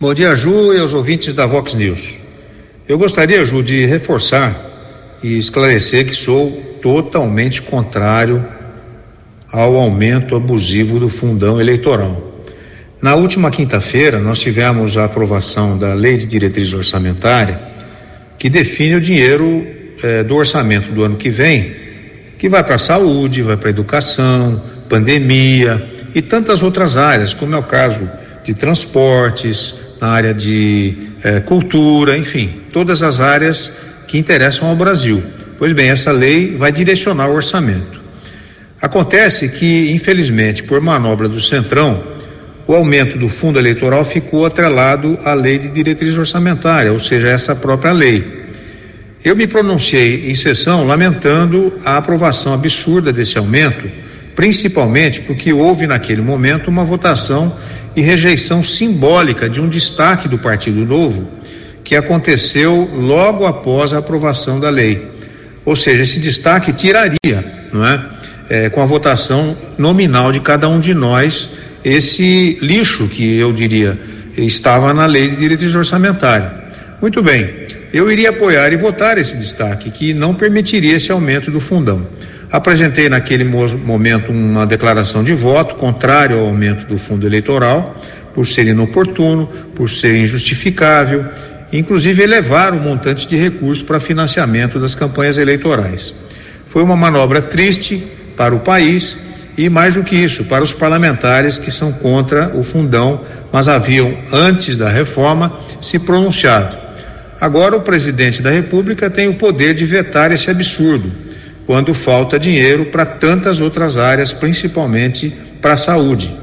Bom 0.00 0.14
dia, 0.14 0.34
Ju 0.36 0.72
e 0.72 0.78
aos 0.78 0.94
ouvintes 0.94 1.34
da 1.34 1.44
Vox 1.44 1.74
News. 1.74 2.16
Eu 2.88 2.96
gostaria, 2.96 3.44
Ju, 3.44 3.62
de 3.62 3.84
reforçar 3.84 4.56
e 5.22 5.36
esclarecer 5.36 6.06
que 6.06 6.14
sou 6.14 6.52
totalmente 6.80 7.60
contrário 7.60 8.46
ao 9.50 9.74
aumento 9.74 10.36
abusivo 10.36 11.00
do 11.00 11.08
fundão 11.08 11.60
eleitoral. 11.60 12.44
Na 13.02 13.16
última 13.16 13.50
quinta-feira, 13.50 14.20
nós 14.20 14.38
tivemos 14.38 14.96
a 14.96 15.04
aprovação 15.04 15.76
da 15.76 15.94
Lei 15.94 16.16
de 16.16 16.26
Diretriz 16.26 16.72
Orçamentária, 16.72 17.60
que 18.38 18.48
define 18.48 18.94
o 18.94 19.00
dinheiro 19.00 19.66
eh, 20.02 20.22
do 20.22 20.36
orçamento 20.36 20.92
do 20.92 21.02
ano 21.02 21.16
que 21.16 21.30
vem 21.30 21.87
que 22.38 22.48
vai 22.48 22.62
para 22.62 22.76
a 22.76 22.78
saúde, 22.78 23.42
vai 23.42 23.56
para 23.56 23.68
a 23.68 23.70
educação, 23.70 24.62
pandemia 24.88 25.90
e 26.14 26.22
tantas 26.22 26.62
outras 26.62 26.96
áreas, 26.96 27.34
como 27.34 27.54
é 27.54 27.58
o 27.58 27.62
caso 27.62 28.08
de 28.44 28.54
transportes, 28.54 29.74
na 30.00 30.08
área 30.08 30.32
de 30.32 30.96
eh, 31.22 31.40
cultura, 31.40 32.16
enfim, 32.16 32.60
todas 32.72 33.02
as 33.02 33.20
áreas 33.20 33.72
que 34.06 34.16
interessam 34.16 34.68
ao 34.68 34.76
Brasil. 34.76 35.22
Pois 35.58 35.72
bem, 35.72 35.90
essa 35.90 36.12
lei 36.12 36.56
vai 36.56 36.70
direcionar 36.70 37.28
o 37.28 37.34
orçamento. 37.34 38.00
Acontece 38.80 39.48
que, 39.48 39.90
infelizmente, 39.90 40.62
por 40.62 40.80
manobra 40.80 41.28
do 41.28 41.40
Centrão, 41.40 42.00
o 42.64 42.74
aumento 42.74 43.18
do 43.18 43.28
fundo 43.28 43.58
eleitoral 43.58 44.04
ficou 44.04 44.46
atrelado 44.46 45.18
à 45.24 45.34
lei 45.34 45.58
de 45.58 45.68
diretriz 45.68 46.16
orçamentária, 46.16 46.92
ou 46.92 47.00
seja, 47.00 47.28
essa 47.28 47.56
própria 47.56 47.90
lei. 47.90 48.37
Eu 49.24 49.34
me 49.34 49.46
pronunciei 49.46 50.30
em 50.30 50.34
sessão 50.34 50.86
lamentando 50.86 51.72
a 51.84 51.96
aprovação 51.96 52.54
absurda 52.54 53.12
desse 53.12 53.36
aumento, 53.36 53.90
principalmente 54.36 55.20
porque 55.22 55.52
houve 55.52 55.86
naquele 55.86 56.22
momento 56.22 56.68
uma 56.68 56.84
votação 56.84 57.52
e 57.96 58.00
rejeição 58.00 58.62
simbólica 58.62 59.48
de 59.48 59.60
um 59.60 59.68
destaque 59.68 60.28
do 60.28 60.38
Partido 60.38 60.84
Novo 60.84 61.28
que 61.82 61.96
aconteceu 61.96 62.88
logo 62.94 63.44
após 63.44 63.92
a 63.92 63.98
aprovação 63.98 64.60
da 64.60 64.70
lei. 64.70 65.04
Ou 65.64 65.74
seja, 65.74 66.02
esse 66.02 66.20
destaque 66.20 66.72
tiraria, 66.72 67.68
não 67.72 67.84
é? 67.84 68.04
é 68.48 68.70
com 68.70 68.80
a 68.80 68.86
votação 68.86 69.56
nominal 69.76 70.30
de 70.30 70.38
cada 70.38 70.68
um 70.68 70.78
de 70.78 70.94
nós, 70.94 71.50
esse 71.84 72.56
lixo 72.60 73.08
que 73.08 73.36
eu 73.36 73.52
diria 73.52 73.98
estava 74.36 74.94
na 74.94 75.06
lei 75.06 75.28
de 75.28 75.36
diretriz 75.36 75.74
orçamentária. 75.74 76.52
Muito 77.00 77.20
bem 77.22 77.77
eu 77.92 78.10
iria 78.10 78.30
apoiar 78.30 78.72
e 78.72 78.76
votar 78.76 79.18
esse 79.18 79.36
destaque, 79.36 79.90
que 79.90 80.12
não 80.12 80.34
permitiria 80.34 80.96
esse 80.96 81.10
aumento 81.10 81.50
do 81.50 81.60
fundão. 81.60 82.06
Apresentei 82.50 83.08
naquele 83.08 83.44
momento 83.44 84.32
uma 84.32 84.66
declaração 84.66 85.22
de 85.22 85.34
voto 85.34 85.74
contrário 85.74 86.38
ao 86.38 86.46
aumento 86.46 86.86
do 86.86 86.98
fundo 86.98 87.26
eleitoral, 87.26 88.00
por 88.34 88.46
ser 88.46 88.66
inoportuno, 88.66 89.46
por 89.74 89.90
ser 89.90 90.16
injustificável, 90.16 91.26
inclusive 91.72 92.22
elevar 92.22 92.72
o 92.72 92.80
montante 92.80 93.26
de 93.26 93.36
recursos 93.36 93.82
para 93.82 94.00
financiamento 94.00 94.78
das 94.78 94.94
campanhas 94.94 95.36
eleitorais. 95.36 96.14
Foi 96.66 96.82
uma 96.82 96.96
manobra 96.96 97.42
triste 97.42 98.02
para 98.36 98.54
o 98.54 98.60
país 98.60 99.18
e, 99.56 99.68
mais 99.68 99.94
do 99.94 100.04
que 100.04 100.14
isso, 100.14 100.44
para 100.44 100.62
os 100.62 100.72
parlamentares 100.72 101.58
que 101.58 101.70
são 101.70 101.92
contra 101.92 102.52
o 102.54 102.62
fundão, 102.62 103.22
mas 103.52 103.68
haviam, 103.68 104.16
antes 104.32 104.76
da 104.76 104.88
reforma, 104.88 105.52
se 105.80 105.98
pronunciado. 105.98 106.87
Agora, 107.40 107.76
o 107.76 107.80
presidente 107.80 108.42
da 108.42 108.50
República 108.50 109.08
tem 109.08 109.28
o 109.28 109.34
poder 109.34 109.74
de 109.74 109.86
vetar 109.86 110.32
esse 110.32 110.50
absurdo, 110.50 111.10
quando 111.66 111.94
falta 111.94 112.38
dinheiro 112.38 112.86
para 112.86 113.06
tantas 113.06 113.60
outras 113.60 113.96
áreas, 113.96 114.32
principalmente 114.32 115.32
para 115.60 115.74
a 115.74 115.76
saúde. 115.76 116.34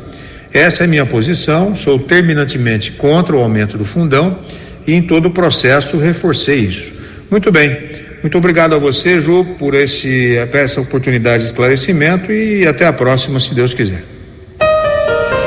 Essa 0.53 0.85
é 0.85 0.87
minha 0.87 1.05
posição, 1.05 1.75
sou 1.75 1.99
terminantemente 1.99 2.91
contra 2.91 3.35
o 3.35 3.41
aumento 3.41 3.77
do 3.77 3.83
fundão 3.83 4.39
e 4.87 4.93
em 4.93 5.01
todo 5.01 5.27
o 5.27 5.31
processo 5.31 5.97
reforcei 5.97 6.59
isso. 6.59 6.93
Muito 7.29 7.51
bem, 7.51 7.77
muito 8.21 8.37
obrigado 8.37 8.73
a 8.73 8.77
você, 8.77 9.19
Ju, 9.19 9.45
por 9.59 9.73
esse, 9.73 10.37
essa 10.53 10.79
oportunidade 10.79 11.43
de 11.43 11.49
esclarecimento 11.49 12.31
e 12.31 12.65
até 12.65 12.87
a 12.87 12.93
próxima, 12.93 13.39
se 13.39 13.53
Deus 13.53 13.73
quiser. 13.73 14.03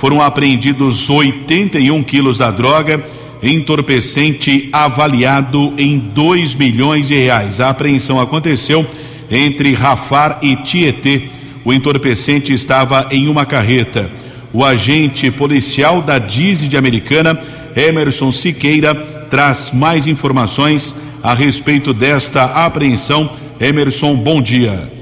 Foram 0.00 0.18
apreendidos 0.22 1.10
81 1.10 2.02
quilos 2.04 2.38
da 2.38 2.50
droga, 2.50 3.04
entorpecente 3.42 4.70
avaliado 4.72 5.74
em 5.76 5.98
2 5.98 6.54
milhões 6.54 7.08
de 7.08 7.18
reais. 7.18 7.60
A 7.60 7.68
apreensão 7.68 8.18
aconteceu 8.18 8.86
entre 9.30 9.74
Rafar 9.74 10.38
e 10.40 10.56
Tietê. 10.56 11.24
O 11.66 11.70
entorpecente 11.70 12.50
estava 12.50 13.08
em 13.10 13.28
uma 13.28 13.44
carreta. 13.44 14.10
O 14.54 14.64
agente 14.64 15.30
policial 15.30 16.00
da 16.00 16.18
DISE 16.18 16.66
de 16.66 16.78
Americana, 16.78 17.38
Emerson 17.76 18.32
Siqueira, 18.32 18.94
traz 18.94 19.70
mais 19.70 20.06
informações 20.06 20.94
a 21.22 21.34
respeito 21.34 21.92
desta 21.92 22.44
apreensão. 22.64 23.28
Emerson, 23.60 24.14
bom 24.14 24.40
dia. 24.40 24.99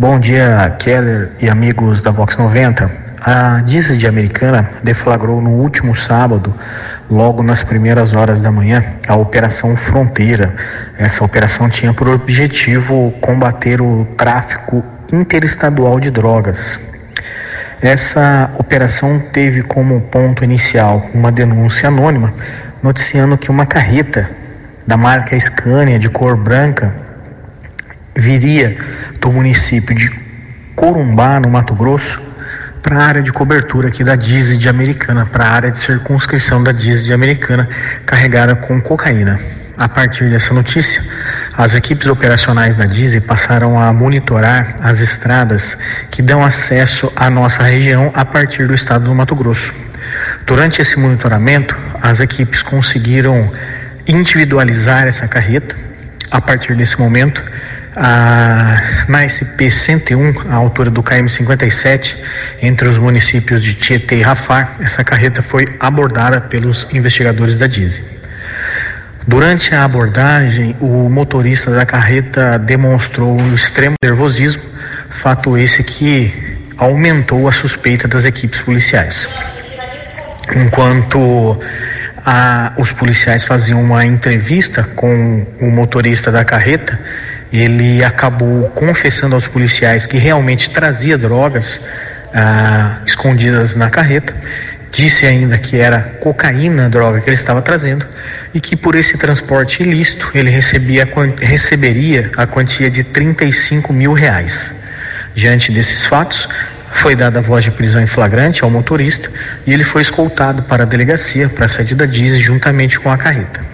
Bom 0.00 0.20
dia, 0.20 0.76
Keller 0.78 1.32
e 1.40 1.48
amigos 1.48 2.00
da 2.00 2.12
Vox 2.12 2.36
90. 2.36 2.88
A 3.20 3.60
DISE 3.62 3.96
de 3.96 4.06
Americana 4.06 4.70
deflagrou 4.80 5.42
no 5.42 5.50
último 5.50 5.92
sábado, 5.92 6.54
logo 7.10 7.42
nas 7.42 7.64
primeiras 7.64 8.12
horas 8.12 8.40
da 8.40 8.52
manhã, 8.52 8.84
a 9.08 9.16
Operação 9.16 9.76
Fronteira. 9.76 10.54
Essa 10.96 11.24
operação 11.24 11.68
tinha 11.68 11.92
por 11.92 12.06
objetivo 12.06 13.12
combater 13.20 13.80
o 13.80 14.06
tráfico 14.16 14.84
interestadual 15.12 15.98
de 15.98 16.12
drogas. 16.12 16.78
Essa 17.82 18.52
operação 18.56 19.18
teve 19.32 19.64
como 19.64 20.00
ponto 20.02 20.44
inicial 20.44 21.04
uma 21.12 21.32
denúncia 21.32 21.88
anônima 21.88 22.32
noticiando 22.80 23.36
que 23.36 23.50
uma 23.50 23.66
carreta 23.66 24.30
da 24.86 24.96
marca 24.96 25.36
Scania 25.40 25.98
de 25.98 26.08
cor 26.08 26.36
branca 26.36 27.07
viria 28.18 28.76
do 29.20 29.32
município 29.32 29.94
de 29.94 30.10
Corumbá, 30.74 31.38
no 31.38 31.48
Mato 31.48 31.74
Grosso, 31.74 32.20
para 32.82 32.96
a 32.96 33.04
área 33.04 33.22
de 33.22 33.32
cobertura 33.32 33.88
aqui 33.88 34.02
da 34.02 34.16
DISE 34.16 34.56
de 34.56 34.68
Americana, 34.68 35.24
para 35.24 35.44
a 35.44 35.50
área 35.50 35.70
de 35.70 35.78
circunscrição 35.78 36.62
da 36.62 36.72
DISE 36.72 37.04
de 37.04 37.12
Americana, 37.12 37.68
carregada 38.04 38.56
com 38.56 38.80
cocaína. 38.80 39.38
A 39.76 39.88
partir 39.88 40.28
dessa 40.28 40.52
notícia, 40.52 41.00
as 41.56 41.74
equipes 41.74 42.08
operacionais 42.08 42.74
da 42.74 42.84
DISE 42.84 43.20
passaram 43.20 43.80
a 43.80 43.92
monitorar 43.92 44.76
as 44.80 45.00
estradas 45.00 45.78
que 46.10 46.20
dão 46.20 46.44
acesso 46.44 47.12
à 47.14 47.30
nossa 47.30 47.62
região 47.62 48.10
a 48.14 48.24
partir 48.24 48.66
do 48.66 48.74
estado 48.74 49.04
do 49.04 49.14
Mato 49.14 49.36
Grosso. 49.36 49.72
Durante 50.44 50.82
esse 50.82 50.98
monitoramento, 50.98 51.76
as 52.02 52.18
equipes 52.18 52.62
conseguiram 52.62 53.52
individualizar 54.08 55.06
essa 55.06 55.28
carreta. 55.28 55.76
A 56.30 56.40
partir 56.40 56.74
desse 56.74 56.98
momento, 56.98 57.42
a, 57.98 58.80
na 59.08 59.24
SP-101, 59.24 60.46
a 60.48 60.54
altura 60.54 60.88
do 60.88 61.02
KM-57, 61.02 62.16
entre 62.62 62.88
os 62.88 62.96
municípios 62.96 63.62
de 63.62 63.74
Tietê 63.74 64.18
e 64.18 64.22
Rafar, 64.22 64.76
essa 64.80 65.02
carreta 65.02 65.42
foi 65.42 65.66
abordada 65.80 66.40
pelos 66.40 66.86
investigadores 66.92 67.58
da 67.58 67.66
DISE. 67.66 68.02
Durante 69.26 69.74
a 69.74 69.84
abordagem, 69.84 70.76
o 70.80 71.10
motorista 71.10 71.72
da 71.72 71.84
carreta 71.84 72.58
demonstrou 72.58 73.38
um 73.38 73.54
extremo 73.54 73.96
nervosismo, 74.02 74.62
fato 75.10 75.58
esse 75.58 75.82
que 75.82 76.32
aumentou 76.78 77.48
a 77.48 77.52
suspeita 77.52 78.06
das 78.06 78.24
equipes 78.24 78.60
policiais. 78.60 79.28
Enquanto 80.54 81.60
a, 82.24 82.72
os 82.78 82.92
policiais 82.92 83.44
faziam 83.44 83.82
uma 83.82 84.06
entrevista 84.06 84.84
com 84.84 85.46
o 85.60 85.70
motorista 85.70 86.30
da 86.30 86.44
carreta, 86.44 86.98
ele 87.52 88.04
acabou 88.04 88.68
confessando 88.70 89.34
aos 89.34 89.46
policiais 89.46 90.06
que 90.06 90.18
realmente 90.18 90.70
trazia 90.70 91.16
drogas 91.16 91.80
ah, 92.34 92.98
escondidas 93.06 93.74
na 93.74 93.90
carreta. 93.90 94.34
Disse 94.90 95.26
ainda 95.26 95.58
que 95.58 95.76
era 95.76 96.00
cocaína 96.20 96.86
a 96.86 96.88
droga 96.88 97.20
que 97.20 97.28
ele 97.28 97.36
estava 97.36 97.60
trazendo 97.60 98.06
e 98.54 98.60
que 98.60 98.74
por 98.74 98.94
esse 98.94 99.18
transporte 99.18 99.82
ilícito 99.82 100.30
ele 100.34 100.50
recebia, 100.50 101.06
receberia 101.40 102.30
a 102.36 102.46
quantia 102.46 102.90
de 102.90 103.04
35 103.04 103.92
mil 103.92 104.12
reais. 104.12 104.72
Diante 105.34 105.70
desses 105.70 106.06
fatos, 106.06 106.48
foi 106.90 107.14
dada 107.14 107.38
a 107.38 107.42
voz 107.42 107.64
de 107.64 107.70
prisão 107.70 108.02
em 108.02 108.06
flagrante 108.06 108.64
ao 108.64 108.70
motorista 108.70 109.30
e 109.66 109.72
ele 109.72 109.84
foi 109.84 110.02
escoltado 110.02 110.62
para 110.62 110.84
a 110.84 110.86
delegacia, 110.86 111.48
para 111.48 111.66
a 111.66 111.68
sede 111.68 111.94
da 111.94 112.06
DIS, 112.06 112.38
juntamente 112.40 112.98
com 112.98 113.10
a 113.10 113.18
carreta. 113.18 113.67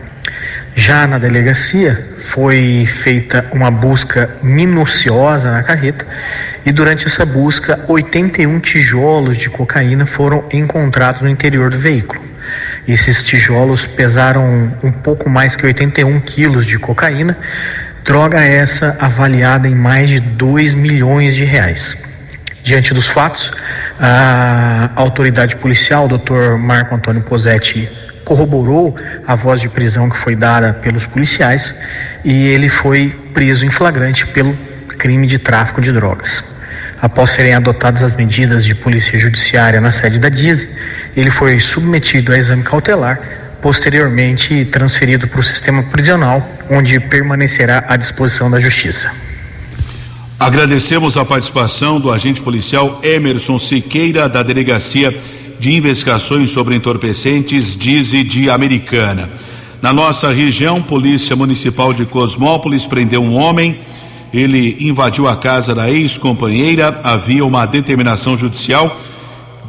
Já 0.76 1.06
na 1.06 1.18
delegacia, 1.18 2.04
foi 2.30 2.84
feita 2.84 3.46
uma 3.52 3.70
busca 3.70 4.36
minuciosa 4.42 5.52
na 5.52 5.62
carreta 5.62 6.04
e 6.66 6.72
durante 6.72 7.06
essa 7.06 7.24
busca, 7.24 7.84
81 7.86 8.58
tijolos 8.58 9.38
de 9.38 9.48
cocaína 9.48 10.04
foram 10.04 10.44
encontrados 10.52 11.22
no 11.22 11.28
interior 11.28 11.70
do 11.70 11.78
veículo. 11.78 12.20
Esses 12.88 13.22
tijolos 13.22 13.86
pesaram 13.86 14.72
um 14.82 14.90
pouco 14.90 15.30
mais 15.30 15.54
que 15.54 15.64
81 15.64 16.20
quilos 16.20 16.66
de 16.66 16.76
cocaína, 16.78 17.38
droga 18.02 18.40
essa 18.42 18.96
avaliada 19.00 19.68
em 19.68 19.74
mais 19.74 20.10
de 20.10 20.18
2 20.18 20.74
milhões 20.74 21.36
de 21.36 21.44
reais. 21.44 21.96
Diante 22.64 22.92
dos 22.92 23.06
fatos, 23.06 23.52
a 24.00 24.90
autoridade 24.96 25.54
policial, 25.56 26.06
o 26.06 26.18
Dr. 26.18 26.56
Marco 26.58 26.94
Antônio 26.94 27.22
Posetti, 27.22 27.90
corroborou 28.24 28.96
a 29.26 29.34
voz 29.34 29.60
de 29.60 29.68
prisão 29.68 30.08
que 30.08 30.16
foi 30.16 30.34
dada 30.34 30.72
pelos 30.72 31.06
policiais 31.06 31.74
e 32.24 32.46
ele 32.46 32.68
foi 32.68 33.14
preso 33.32 33.64
em 33.64 33.70
flagrante 33.70 34.26
pelo 34.28 34.56
crime 34.98 35.26
de 35.26 35.38
tráfico 35.38 35.80
de 35.80 35.92
drogas. 35.92 36.42
Após 37.00 37.30
serem 37.30 37.54
adotadas 37.54 38.02
as 38.02 38.14
medidas 38.14 38.64
de 38.64 38.74
polícia 38.74 39.18
judiciária 39.18 39.80
na 39.80 39.92
sede 39.92 40.18
da 40.18 40.28
DISE, 40.28 40.68
ele 41.14 41.30
foi 41.30 41.60
submetido 41.60 42.32
a 42.32 42.38
exame 42.38 42.62
cautelar, 42.62 43.20
posteriormente 43.60 44.64
transferido 44.66 45.28
para 45.28 45.40
o 45.40 45.42
sistema 45.42 45.82
prisional, 45.82 46.46
onde 46.70 46.98
permanecerá 46.98 47.84
à 47.88 47.96
disposição 47.96 48.50
da 48.50 48.58
Justiça. 48.58 49.10
Agradecemos 50.38 51.16
a 51.16 51.24
participação 51.24 52.00
do 52.00 52.10
agente 52.10 52.42
policial 52.42 53.00
Emerson 53.02 53.58
Siqueira, 53.58 54.28
da 54.28 54.42
Delegacia 54.42 55.14
de 55.64 55.72
Investigações 55.72 56.50
sobre 56.50 56.74
Entorpecentes, 56.74 57.74
DISE 57.74 58.22
de 58.22 58.50
Americana. 58.50 59.30
Na 59.80 59.94
nossa 59.94 60.30
região, 60.30 60.82
Polícia 60.82 61.34
Municipal 61.34 61.94
de 61.94 62.04
Cosmópolis 62.04 62.86
prendeu 62.86 63.22
um 63.22 63.34
homem. 63.34 63.78
Ele 64.30 64.76
invadiu 64.78 65.26
a 65.26 65.34
casa 65.36 65.74
da 65.74 65.90
ex-companheira. 65.90 67.00
Havia 67.02 67.46
uma 67.46 67.64
determinação 67.64 68.36
judicial 68.36 68.94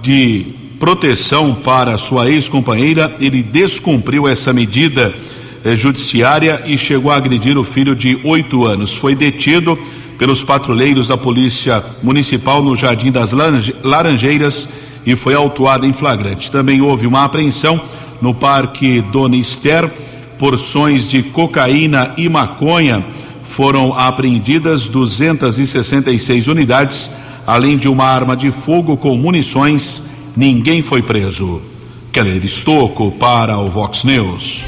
de 0.02 0.48
proteção 0.78 1.56
para 1.56 1.98
sua 1.98 2.30
ex-companheira. 2.30 3.16
Ele 3.18 3.42
descumpriu 3.42 4.28
essa 4.28 4.52
medida 4.52 5.16
eh, 5.64 5.78
judiciária 5.78 6.62
e 6.66 6.78
chegou 6.78 7.10
a 7.10 7.16
agredir 7.16 7.58
o 7.58 7.64
filho 7.64 7.96
de 7.96 8.20
oito 8.26 8.66
anos. 8.66 8.94
Foi 8.94 9.16
detido 9.16 9.80
pelos 10.18 10.44
patrulheiros 10.44 11.08
da 11.08 11.16
Polícia 11.16 11.82
Municipal 12.04 12.62
no 12.62 12.76
Jardim 12.76 13.14
das 13.14 13.32
Laranjeiras 13.32 14.68
e 15.06 15.16
foi 15.16 15.34
autuado 15.34 15.86
em 15.86 15.94
flagrante. 15.94 16.52
Também 16.52 16.82
houve 16.82 17.06
uma 17.08 17.24
apreensão 17.24 17.80
no 18.22 18.34
Parque 18.34 19.02
Dona 19.02 19.36
Esther 19.36 19.90
porções 20.38 21.08
de 21.08 21.24
cocaína 21.24 22.14
e 22.18 22.28
maconha 22.30 23.04
foram 23.44 23.98
apreendidas 23.98 24.88
266 24.88 26.48
unidades, 26.48 27.10
além 27.48 27.78
de 27.78 27.88
uma 27.88 28.06
arma 28.06 28.36
de 28.36 28.52
fogo 28.52 28.98
com 28.98 29.16
munições. 29.16 30.04
Ninguém 30.36 30.82
foi 30.82 31.02
preso. 31.02 31.62
Keller 32.12 32.44
Estocco 32.44 33.12
para 33.12 33.58
o 33.58 33.70
Vox 33.70 34.04
News. 34.04 34.66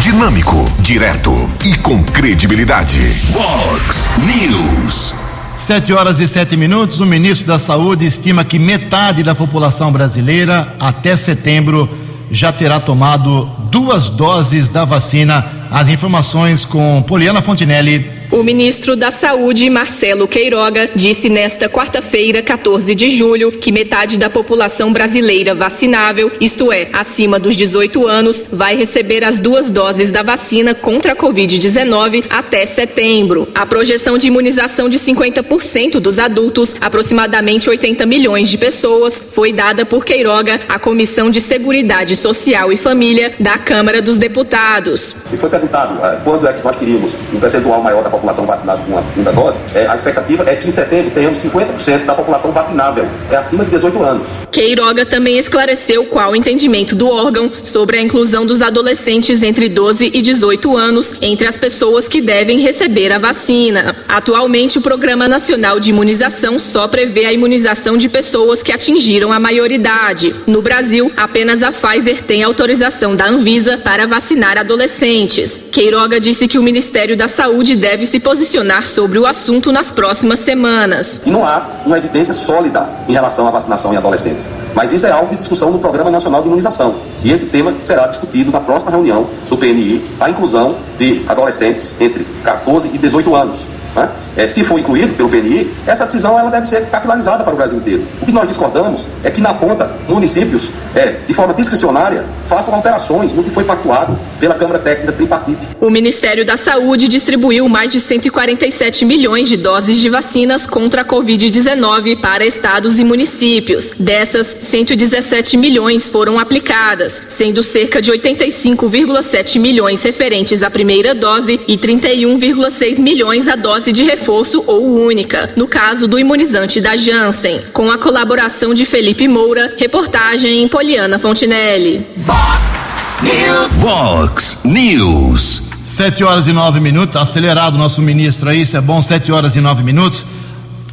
Dinâmico, 0.00 0.70
direto 0.80 1.32
e 1.64 1.76
com 1.78 2.02
credibilidade. 2.04 3.00
Vox 3.32 4.08
News. 4.24 5.23
Sete 5.56 5.92
horas 5.92 6.18
e 6.18 6.26
sete 6.26 6.56
minutos. 6.56 7.00
O 7.00 7.06
ministro 7.06 7.46
da 7.46 7.58
Saúde 7.58 8.04
estima 8.04 8.44
que 8.44 8.58
metade 8.58 9.22
da 9.22 9.34
população 9.34 9.92
brasileira, 9.92 10.74
até 10.80 11.16
setembro, 11.16 11.88
já 12.30 12.52
terá 12.52 12.80
tomado 12.80 13.48
duas 13.70 14.10
doses 14.10 14.68
da 14.68 14.84
vacina. 14.84 15.46
As 15.70 15.88
informações 15.88 16.64
com 16.64 17.02
Poliana 17.06 17.40
Fontinelli. 17.40 18.10
O 18.34 18.42
ministro 18.42 18.96
da 18.96 19.12
Saúde, 19.12 19.70
Marcelo 19.70 20.26
Queiroga, 20.26 20.90
disse 20.92 21.28
nesta 21.28 21.68
quarta-feira, 21.68 22.42
14 22.42 22.92
de 22.92 23.08
julho, 23.08 23.52
que 23.52 23.70
metade 23.70 24.18
da 24.18 24.28
população 24.28 24.92
brasileira 24.92 25.54
vacinável, 25.54 26.32
isto 26.40 26.72
é, 26.72 26.88
acima 26.92 27.38
dos 27.38 27.54
18 27.54 28.04
anos, 28.08 28.46
vai 28.52 28.74
receber 28.74 29.22
as 29.22 29.38
duas 29.38 29.70
doses 29.70 30.10
da 30.10 30.24
vacina 30.24 30.74
contra 30.74 31.12
a 31.12 31.16
Covid-19 31.16 32.24
até 32.28 32.66
setembro. 32.66 33.46
A 33.54 33.64
projeção 33.64 34.18
de 34.18 34.26
imunização 34.26 34.88
de 34.88 34.98
50% 34.98 36.00
dos 36.00 36.18
adultos, 36.18 36.74
aproximadamente 36.80 37.70
80 37.70 38.04
milhões 38.04 38.48
de 38.48 38.58
pessoas, 38.58 39.16
foi 39.30 39.52
dada 39.52 39.86
por 39.86 40.04
Queiroga 40.04 40.58
à 40.68 40.76
Comissão 40.76 41.30
de 41.30 41.40
Seguridade 41.40 42.16
Social 42.16 42.72
e 42.72 42.76
Família 42.76 43.32
da 43.38 43.58
Câmara 43.58 44.02
dos 44.02 44.18
Deputados. 44.18 45.22
E 45.32 45.36
foi 45.36 45.48
perguntado 45.48 46.04
eh, 46.04 46.20
quando 46.24 46.48
é 46.48 46.52
que 46.52 46.64
nós 46.64 46.76
teríamos 46.76 47.12
um 47.32 47.38
percentual 47.38 47.80
maior 47.80 48.02
da 48.02 48.10
população 48.10 48.23
população 48.24 48.46
vacinada 48.46 48.82
com 48.88 48.96
a 48.96 49.02
segunda 49.02 49.32
dose, 49.32 49.58
é, 49.74 49.86
a 49.86 49.94
expectativa 49.94 50.44
é 50.46 50.56
que 50.56 50.68
em 50.68 50.70
setembro 50.70 51.10
tenhamos 51.10 51.38
50% 51.40 52.06
da 52.06 52.14
população 52.14 52.52
vacinável, 52.52 53.06
é 53.30 53.36
acima 53.36 53.64
de 53.64 53.70
18 53.70 54.02
anos. 54.02 54.28
Queiroga 54.50 55.04
também 55.04 55.38
esclareceu 55.38 56.06
qual 56.06 56.32
o 56.32 56.36
entendimento 56.36 56.94
do 56.94 57.10
órgão 57.10 57.50
sobre 57.62 57.98
a 57.98 58.00
inclusão 58.00 58.46
dos 58.46 58.62
adolescentes 58.62 59.42
entre 59.42 59.68
12 59.68 60.10
e 60.14 60.22
18 60.22 60.76
anos 60.76 61.14
entre 61.20 61.46
as 61.46 61.58
pessoas 61.58 62.08
que 62.08 62.20
devem 62.20 62.60
receber 62.60 63.12
a 63.12 63.18
vacina. 63.18 63.96
Atualmente, 64.08 64.78
o 64.78 64.80
Programa 64.80 65.28
Nacional 65.28 65.78
de 65.78 65.90
Imunização 65.90 66.58
só 66.58 66.88
prevê 66.88 67.26
a 67.26 67.32
imunização 67.32 67.98
de 67.98 68.08
pessoas 68.08 68.62
que 68.62 68.72
atingiram 68.72 69.32
a 69.32 69.40
maioridade. 69.40 70.34
No 70.46 70.62
Brasil, 70.62 71.12
apenas 71.16 71.62
a 71.62 71.72
Pfizer 71.72 72.22
tem 72.22 72.42
autorização 72.42 73.16
da 73.16 73.26
Anvisa 73.26 73.76
para 73.76 74.06
vacinar 74.06 74.56
adolescentes. 74.56 75.60
Queiroga 75.72 76.20
disse 76.20 76.46
que 76.46 76.58
o 76.58 76.62
Ministério 76.62 77.16
da 77.16 77.26
Saúde 77.26 77.74
deve 77.74 78.03
se 78.06 78.20
posicionar 78.20 78.86
sobre 78.86 79.18
o 79.18 79.26
assunto 79.26 79.72
nas 79.72 79.90
próximas 79.90 80.40
semanas. 80.40 81.20
E 81.24 81.30
não 81.30 81.44
há 81.44 81.62
uma 81.84 81.98
evidência 81.98 82.34
sólida 82.34 82.88
em 83.08 83.12
relação 83.12 83.46
à 83.46 83.50
vacinação 83.50 83.92
em 83.92 83.96
adolescentes. 83.96 84.50
Mas 84.74 84.92
isso 84.92 85.06
é 85.06 85.10
alvo 85.10 85.30
de 85.30 85.36
discussão 85.36 85.70
no 85.70 85.78
Programa 85.78 86.10
Nacional 86.10 86.40
de 86.42 86.48
Imunização. 86.48 86.94
E 87.22 87.30
esse 87.30 87.46
tema 87.46 87.74
será 87.80 88.06
discutido 88.06 88.50
na 88.50 88.60
próxima 88.60 88.90
reunião 88.90 89.26
do 89.48 89.56
PNI, 89.56 90.02
a 90.20 90.30
inclusão 90.30 90.76
de 90.98 91.24
adolescentes 91.28 92.00
entre 92.00 92.24
14 92.42 92.90
e 92.92 92.98
18 92.98 93.34
anos. 93.34 93.66
Né? 93.94 94.08
É, 94.36 94.48
se 94.48 94.64
for 94.64 94.78
incluído 94.78 95.14
pelo 95.14 95.28
PNI, 95.28 95.70
essa 95.86 96.04
decisão 96.04 96.38
ela 96.38 96.50
deve 96.50 96.66
ser 96.66 96.86
capitalizada 96.86 97.44
para 97.44 97.52
o 97.52 97.56
Brasil 97.56 97.78
inteiro. 97.78 98.04
O 98.20 98.26
que 98.26 98.32
nós 98.32 98.46
discordamos 98.46 99.08
é 99.22 99.30
que, 99.30 99.40
na 99.40 99.54
ponta, 99.54 99.90
municípios, 100.08 100.70
é, 100.94 101.16
de 101.26 101.34
forma 101.34 101.54
discricionária, 101.54 102.24
façam 102.46 102.74
alterações 102.74 103.34
no 103.34 103.42
que 103.42 103.50
foi 103.50 103.64
pactuado 103.64 104.18
pela 104.38 104.54
Câmara 104.54 104.78
Técnica 104.78 105.12
Tripartite. 105.12 105.68
O 105.80 105.90
Ministério 105.90 106.44
da 106.44 106.56
Saúde 106.56 107.08
distribuiu 107.08 107.68
mais 107.68 107.90
de 107.90 108.00
147 108.00 109.04
milhões 109.04 109.48
de 109.48 109.56
doses 109.56 109.96
de 109.98 110.08
vacinas 110.08 110.66
contra 110.66 111.02
a 111.02 111.04
Covid-19 111.04 112.20
para 112.20 112.44
estados 112.44 112.98
e 112.98 113.04
municípios. 113.04 113.92
Dessas, 113.98 114.56
117 114.60 115.56
milhões 115.56 116.08
foram 116.08 116.38
aplicadas, 116.38 117.22
sendo 117.28 117.62
cerca 117.62 118.02
de 118.02 118.10
85,7 118.12 119.58
milhões 119.58 120.02
referentes 120.02 120.62
à 120.62 120.70
primeira 120.70 121.14
dose 121.14 121.60
e 121.66 121.78
31,6 121.78 122.98
milhões 122.98 123.48
à 123.48 123.56
dose 123.56 123.83
de 123.92 124.04
reforço 124.04 124.62
ou 124.66 125.04
única, 125.06 125.52
no 125.56 125.66
caso 125.66 126.06
do 126.06 126.18
imunizante 126.18 126.80
da 126.80 126.96
Janssen. 126.96 127.60
Com 127.72 127.90
a 127.90 127.98
colaboração 127.98 128.74
de 128.74 128.84
Felipe 128.84 129.26
Moura, 129.28 129.74
reportagem 129.76 130.62
em 130.62 130.68
Poliana 130.68 131.18
Fontinelli. 131.18 132.06
Fox 132.16 132.92
News. 133.22 133.72
Vox 133.74 134.58
News. 134.64 135.62
Sete 135.84 136.24
horas 136.24 136.46
e 136.46 136.52
nove 136.52 136.80
minutos, 136.80 137.16
acelerado 137.16 137.76
nosso 137.76 138.00
ministro 138.00 138.48
aí, 138.48 138.62
isso 138.62 138.76
é 138.76 138.80
bom, 138.80 139.02
sete 139.02 139.30
horas 139.30 139.54
e 139.54 139.60
nove 139.60 139.82
minutos. 139.82 140.24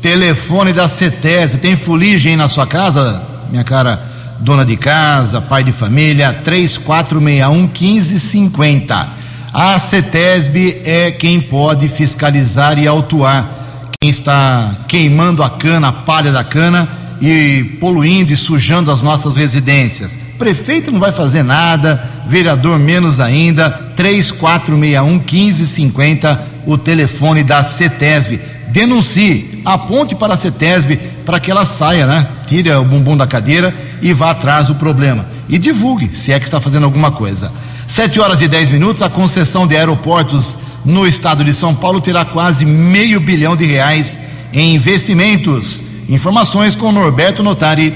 Telefone 0.02 0.74
da 0.74 0.88
CETESB, 0.88 1.60
tem 1.60 1.78
fuligem 1.78 2.32
aí 2.32 2.38
na 2.38 2.50
sua 2.50 2.68
casa, 2.68 3.22
minha 3.50 3.64
cara 3.64 4.12
dona 4.42 4.66
de 4.66 4.76
casa, 4.76 5.40
pai 5.40 5.64
de 5.64 5.72
família, 5.72 6.34
3461 6.44 7.62
1550. 7.62 9.08
A 9.54 9.78
CETESB 9.78 10.82
é 10.86 11.12
quem 11.12 11.42
pode 11.42 11.90
fiscalizar 11.90 12.80
e 12.80 12.88
autuar 12.88 13.50
quem 14.00 14.10
está 14.10 14.72
queimando 14.88 15.44
a 15.44 15.50
cana, 15.50 15.90
a 15.90 15.92
palha 15.92 16.32
da 16.32 16.42
cana 16.42 16.88
e 17.22 17.78
poluindo 17.78 18.32
e 18.32 18.38
sujando 18.38 18.90
as 18.90 19.02
nossas 19.02 19.36
residências. 19.36 20.18
Prefeito 20.38 20.90
não 20.90 21.02
vai 21.02 21.12
fazer 21.12 21.44
nada, 21.44 22.02
vereador 22.26 22.80
menos 22.80 23.20
ainda. 23.20 23.70
3461 23.98 25.20
1550, 25.20 26.48
o 26.66 26.78
telefone 26.78 27.44
da 27.44 27.62
CETESB. 27.62 28.40
Denuncie, 28.70 29.62
aponte 29.66 30.16
para 30.16 30.36
a 30.36 30.38
CETESB 30.38 30.96
para 31.26 31.42
que 31.42 31.52
ela 31.52 31.66
saia, 31.66 32.08
né? 32.08 32.26
Tire 32.48 32.72
o 32.72 32.86
bumbum 32.86 33.18
da 33.18 33.28
cadeira 33.28 33.76
e 34.02 34.14
vá 34.14 34.32
atrás 34.32 34.68
do 34.68 34.76
problema. 34.76 35.26
E 35.50 35.58
divulgue, 35.58 36.16
se 36.16 36.32
é 36.32 36.40
que 36.40 36.46
está 36.46 36.62
fazendo 36.62 36.86
alguma 36.86 37.12
coisa. 37.12 37.52
7 37.92 38.22
horas 38.22 38.42
e 38.42 38.48
10 38.48 38.70
minutos, 38.70 39.02
a 39.02 39.10
concessão 39.10 39.68
de 39.68 39.76
aeroportos 39.76 40.56
no 40.86 41.06
estado 41.06 41.44
de 41.44 41.54
São 41.54 41.76
Paulo 41.76 42.00
terá 42.00 42.24
quase 42.24 42.64
meio 42.64 43.20
bilhão 43.20 43.54
de 43.54 43.66
reais 43.66 44.18
em 44.54 44.76
investimentos. 44.76 45.82
Informações 46.08 46.74
com 46.74 46.90
Norberto 46.90 47.44
Notari. 47.44 47.94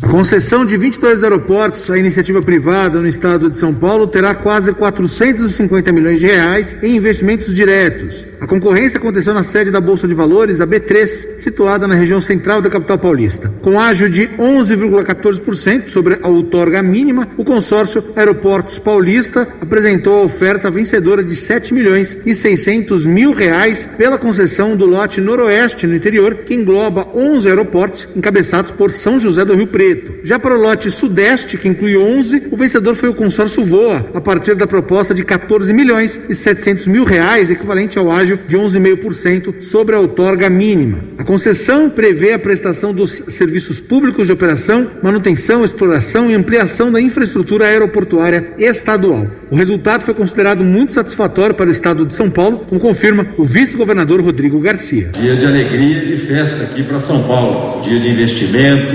Concessão 0.00 0.64
de 0.64 0.76
22 0.76 1.24
aeroportos 1.24 1.90
à 1.90 1.98
iniciativa 1.98 2.40
privada 2.40 3.00
no 3.00 3.06
estado 3.06 3.50
de 3.50 3.56
São 3.56 3.74
Paulo 3.74 4.06
terá 4.06 4.34
quase 4.34 4.72
450 4.72 5.92
milhões 5.92 6.20
de 6.20 6.26
reais 6.26 6.76
em 6.82 6.96
investimentos 6.96 7.54
diretos. 7.54 8.26
A 8.40 8.46
concorrência 8.46 8.98
aconteceu 8.98 9.34
na 9.34 9.42
sede 9.42 9.70
da 9.70 9.80
Bolsa 9.80 10.06
de 10.06 10.14
Valores, 10.14 10.60
a 10.60 10.66
B3, 10.66 11.38
situada 11.38 11.88
na 11.88 11.94
região 11.94 12.20
central 12.20 12.62
da 12.62 12.70
capital 12.70 12.96
paulista. 12.96 13.52
Com 13.60 13.78
ágio 13.78 14.08
de 14.08 14.28
11,14% 14.38 15.88
sobre 15.88 16.18
a 16.22 16.28
outorga 16.28 16.80
mínima, 16.80 17.28
o 17.36 17.44
consórcio 17.44 18.02
Aeroportos 18.14 18.78
Paulista 18.78 19.48
apresentou 19.60 20.20
a 20.20 20.24
oferta 20.24 20.70
vencedora 20.70 21.22
de 21.24 21.34
7 21.34 21.74
milhões 21.74 22.18
e 22.24 22.34
600 22.34 23.04
mil 23.04 23.32
reais 23.32 23.88
pela 23.98 24.16
concessão 24.16 24.76
do 24.76 24.86
lote 24.86 25.20
noroeste 25.20 25.86
no 25.86 25.94
interior, 25.94 26.36
que 26.36 26.54
engloba 26.54 27.08
11 27.12 27.48
aeroportos 27.48 28.06
encabeçados 28.16 28.70
por 28.70 28.92
São 28.92 29.18
José 29.18 29.44
do 29.44 29.54
Rio 29.54 29.66
Preto. 29.66 29.87
Já 30.22 30.38
para 30.38 30.56
o 30.56 30.60
lote 30.60 30.90
sudeste, 30.90 31.56
que 31.56 31.68
inclui 31.68 31.96
11, 31.96 32.48
o 32.50 32.56
vencedor 32.56 32.94
foi 32.94 33.08
o 33.08 33.14
consórcio 33.14 33.64
Voa, 33.64 34.04
a 34.14 34.20
partir 34.20 34.54
da 34.54 34.66
proposta 34.66 35.14
de 35.14 35.24
14 35.24 35.72
milhões 35.72 36.28
e 36.28 36.34
700 36.34 36.86
mil 36.86 37.04
reais, 37.04 37.50
equivalente 37.50 37.98
ao 37.98 38.10
ágio 38.10 38.38
de 38.46 38.56
11,5% 38.56 39.60
sobre 39.60 39.94
a 39.94 40.00
outorga 40.00 40.48
mínima. 40.48 40.98
A 41.18 41.24
concessão 41.24 41.90
prevê 41.90 42.32
a 42.32 42.38
prestação 42.38 42.92
dos 42.92 43.10
serviços 43.28 43.80
públicos 43.80 44.26
de 44.26 44.32
operação, 44.32 44.86
manutenção, 45.02 45.64
exploração 45.64 46.30
e 46.30 46.34
ampliação 46.34 46.90
da 46.90 47.00
infraestrutura 47.00 47.66
aeroportuária 47.66 48.54
estadual. 48.58 49.26
O 49.50 49.56
resultado 49.56 50.02
foi 50.02 50.14
considerado 50.14 50.62
muito 50.62 50.92
satisfatório 50.92 51.54
para 51.54 51.68
o 51.68 51.72
estado 51.72 52.04
de 52.04 52.14
São 52.14 52.30
Paulo, 52.30 52.58
como 52.68 52.80
confirma 52.80 53.26
o 53.36 53.44
vice-governador 53.44 54.20
Rodrigo 54.20 54.60
Garcia. 54.60 55.10
Dia 55.14 55.36
de 55.36 55.46
alegria 55.46 56.04
e 56.04 56.06
de 56.06 56.18
festa 56.18 56.64
aqui 56.64 56.82
para 56.82 57.00
São 57.00 57.22
Paulo. 57.26 57.82
Dia 57.82 57.98
de 57.98 58.08
investimento, 58.08 58.94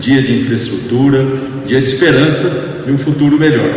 dia 0.00 0.20
de 0.20 0.31
infraestrutura, 0.32 1.26
dia 1.66 1.80
de 1.80 1.88
esperança 1.88 2.84
e 2.86 2.90
um 2.90 2.98
futuro 2.98 3.38
melhor. 3.38 3.70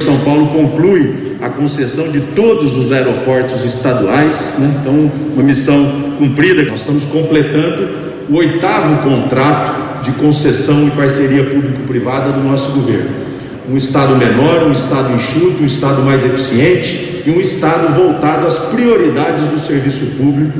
São 0.00 0.18
Paulo 0.18 0.48
conclui 0.48 1.32
a 1.40 1.48
concessão 1.48 2.10
de 2.10 2.20
todos 2.34 2.76
os 2.76 2.92
aeroportos 2.92 3.64
estaduais, 3.64 4.54
né? 4.58 4.76
então 4.80 5.10
uma 5.34 5.42
missão 5.42 6.14
cumprida. 6.18 6.62
Nós 6.62 6.80
estamos 6.80 7.04
completando 7.06 7.88
o 8.28 8.36
oitavo 8.36 9.08
contrato 9.08 10.02
de 10.02 10.12
concessão 10.12 10.86
e 10.86 10.90
parceria 10.92 11.44
público-privada 11.44 12.32
do 12.32 12.40
nosso 12.40 12.70
governo. 12.72 13.10
Um 13.68 13.76
estado 13.76 14.16
menor, 14.16 14.64
um 14.64 14.72
estado 14.72 15.14
enxuto, 15.14 15.62
um 15.62 15.66
estado 15.66 16.02
mais 16.02 16.24
eficiente 16.24 17.22
e 17.24 17.30
um 17.30 17.40
estado 17.40 17.94
voltado 17.94 18.46
às 18.46 18.58
prioridades 18.58 19.44
do 19.44 19.58
serviço 19.58 20.06
público, 20.16 20.58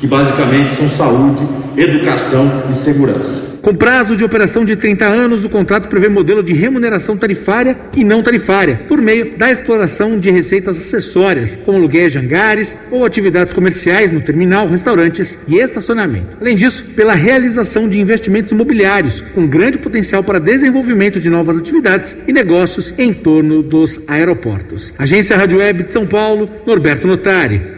que 0.00 0.06
basicamente 0.06 0.72
são 0.72 0.88
saúde, 0.88 1.42
educação 1.76 2.64
e 2.70 2.74
segurança. 2.74 3.51
Com 3.62 3.76
prazo 3.76 4.16
de 4.16 4.24
operação 4.24 4.64
de 4.64 4.74
30 4.74 5.04
anos, 5.06 5.44
o 5.44 5.48
contrato 5.48 5.86
prevê 5.88 6.08
modelo 6.08 6.42
de 6.42 6.52
remuneração 6.52 7.16
tarifária 7.16 7.78
e 7.96 8.02
não 8.02 8.20
tarifária, 8.20 8.80
por 8.88 9.00
meio 9.00 9.38
da 9.38 9.52
exploração 9.52 10.18
de 10.18 10.32
receitas 10.32 10.76
acessórias, 10.76 11.54
como 11.64 11.78
aluguéis 11.78 12.10
de 12.10 12.18
hangares 12.18 12.76
ou 12.90 13.04
atividades 13.04 13.52
comerciais 13.52 14.10
no 14.10 14.20
terminal, 14.20 14.66
restaurantes 14.66 15.38
e 15.46 15.58
estacionamento. 15.58 16.38
Além 16.40 16.56
disso, 16.56 16.86
pela 16.96 17.14
realização 17.14 17.88
de 17.88 18.00
investimentos 18.00 18.50
imobiliários, 18.50 19.20
com 19.20 19.46
grande 19.46 19.78
potencial 19.78 20.24
para 20.24 20.40
desenvolvimento 20.40 21.20
de 21.20 21.30
novas 21.30 21.56
atividades 21.56 22.16
e 22.26 22.32
negócios 22.32 22.92
em 22.98 23.14
torno 23.14 23.62
dos 23.62 24.00
aeroportos. 24.08 24.92
Agência 24.98 25.36
Rádio 25.36 25.58
Web 25.58 25.84
de 25.84 25.90
São 25.92 26.04
Paulo, 26.04 26.50
Norberto 26.66 27.06
Notari. 27.06 27.71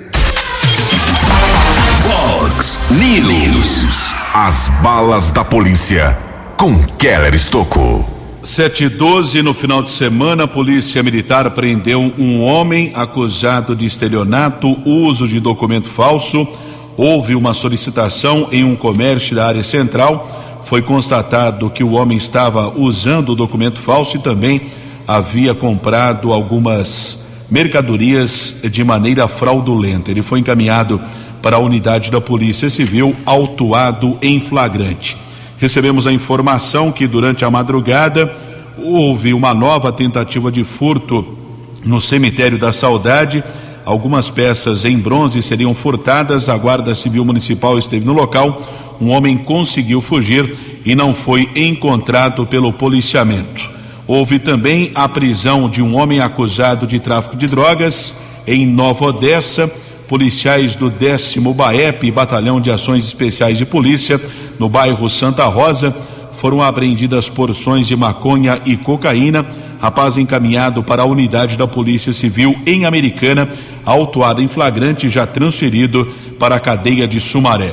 As 4.37 4.68
balas 4.82 5.30
da 5.30 5.45
polícia 5.45 6.12
com 6.57 6.76
Keller 6.99 7.32
Estocou. 7.37 8.05
712 8.43 9.41
no 9.43 9.55
final 9.55 9.80
de 9.80 9.91
semana, 9.91 10.43
a 10.43 10.49
Polícia 10.49 11.05
Militar 11.05 11.49
prendeu 11.53 12.12
um 12.18 12.43
homem 12.43 12.91
acusado 12.97 13.76
de 13.76 13.87
estelionato, 13.87 14.76
uso 14.85 15.28
de 15.28 15.39
documento 15.39 15.89
falso. 15.89 16.49
Houve 16.97 17.37
uma 17.37 17.55
solicitação 17.55 18.49
em 18.51 18.64
um 18.64 18.74
comércio 18.74 19.37
da 19.37 19.47
área 19.47 19.62
central. 19.62 20.28
Foi 20.64 20.82
constatado 20.82 21.70
que 21.70 21.85
o 21.85 21.93
homem 21.93 22.18
estava 22.18 22.76
usando 22.76 23.28
o 23.28 23.37
documento 23.37 23.78
falso 23.78 24.16
e 24.16 24.20
também 24.20 24.62
havia 25.07 25.55
comprado 25.55 26.32
algumas 26.32 27.20
mercadorias 27.49 28.57
de 28.64 28.82
maneira 28.82 29.28
fraudulenta. 29.28 30.11
Ele 30.11 30.22
foi 30.22 30.41
encaminhado 30.41 31.01
para 31.45 31.57
a 31.57 31.61
unidade 31.61 32.11
da 32.11 32.22
Polícia 32.22 32.70
Civil, 32.70 33.14
autuado 33.26 34.16
em 34.22 34.40
flagrante. 34.40 35.14
Recebemos 35.59 36.07
a 36.07 36.12
informação 36.12 36.90
que 36.90 37.07
durante 37.07 37.45
a 37.45 37.51
madrugada 37.51 38.34
houve 38.78 39.34
uma 39.34 39.53
nova 39.53 39.92
tentativa 39.92 40.51
de 40.51 40.64
furto 40.64 41.36
no 41.84 42.01
cemitério 42.01 42.57
da 42.57 42.72
Saudade. 42.72 43.45
Algumas 43.84 44.30
peças 44.30 44.86
em 44.86 44.97
bronze 44.97 45.42
seriam 45.42 45.74
furtadas. 45.74 46.49
A 46.49 46.57
Guarda 46.57 46.95
Civil 46.95 47.26
Municipal 47.26 47.78
esteve 47.78 48.07
no 48.07 48.14
local. 48.14 48.62
Um 48.99 49.11
homem 49.11 49.36
conseguiu 49.36 50.01
fugir 50.01 50.80
e 50.82 50.95
não 50.95 51.14
foi 51.14 51.51
encontrado 51.55 52.47
pelo 52.47 52.72
policiamento. 52.72 53.68
Houve 54.07 54.38
também 54.38 54.92
a 54.95 55.07
prisão 55.07 55.68
de 55.68 55.82
um 55.82 55.95
homem 55.95 56.20
acusado 56.20 56.86
de 56.86 56.99
tráfico 56.99 57.36
de 57.36 57.47
drogas 57.47 58.16
em 58.47 58.64
Nova 58.64 59.05
Odessa. 59.05 59.70
Policiais 60.09 60.76
do 60.76 60.90
10 60.90 61.36
BAEP, 61.55 62.11
Batalhão 62.11 62.61
de 62.61 62.70
Ações 62.70 63.05
Especiais 63.05 63.59
de 63.59 63.64
Polícia, 63.64 64.20
no 64.59 64.68
bairro 64.68 65.09
Santa 65.09 65.44
Rosa, 65.46 65.94
foram 66.36 66.61
apreendidas 66.61 67.28
porções 67.28 67.86
de 67.86 67.96
maconha 67.96 68.61
e 68.66 68.76
cocaína. 68.76 69.46
Rapaz 69.80 70.16
encaminhado 70.16 70.82
para 70.82 71.02
a 71.02 71.07
unidade 71.07 71.57
da 71.57 71.66
Polícia 71.66 72.12
Civil 72.12 72.55
em 72.66 72.84
Americana, 72.84 73.48
autuado 73.84 74.42
em 74.42 74.48
flagrante, 74.48 75.09
já 75.09 75.26
transferido 75.26 76.12
para 76.38 76.57
a 76.57 76.61
cadeia 76.61 77.09
de 77.09 77.20
Sumaré. 77.20 77.72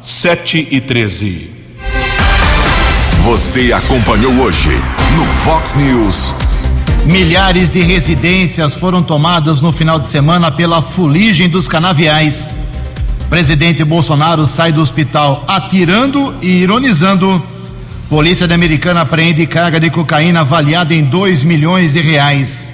7 0.00 0.68
e 0.70 0.80
13. 0.80 1.50
Você 3.24 3.72
acompanhou 3.72 4.32
hoje 4.40 4.70
no 5.16 5.24
Fox 5.26 5.74
News. 5.76 6.51
Milhares 7.04 7.72
de 7.72 7.80
residências 7.80 8.74
foram 8.74 9.02
tomadas 9.02 9.60
no 9.60 9.72
final 9.72 9.98
de 9.98 10.06
semana 10.06 10.52
pela 10.52 10.80
fuligem 10.80 11.48
dos 11.48 11.66
canaviais. 11.66 12.56
Presidente 13.28 13.82
Bolsonaro 13.82 14.46
sai 14.46 14.70
do 14.70 14.80
hospital 14.80 15.44
atirando 15.48 16.32
e 16.40 16.62
ironizando. 16.62 17.42
Polícia 18.08 18.46
Americana 18.52 19.00
apreende 19.00 19.46
carga 19.46 19.80
de 19.80 19.90
cocaína 19.90 20.40
avaliada 20.40 20.94
em 20.94 21.02
2 21.02 21.42
milhões 21.42 21.94
de 21.94 22.00
reais. 22.00 22.72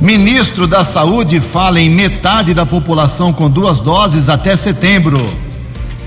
Ministro 0.00 0.66
da 0.66 0.84
Saúde 0.84 1.40
fala 1.40 1.80
em 1.80 1.88
metade 1.88 2.52
da 2.52 2.66
população 2.66 3.32
com 3.32 3.48
duas 3.48 3.80
doses 3.80 4.28
até 4.28 4.54
setembro. 4.54 5.24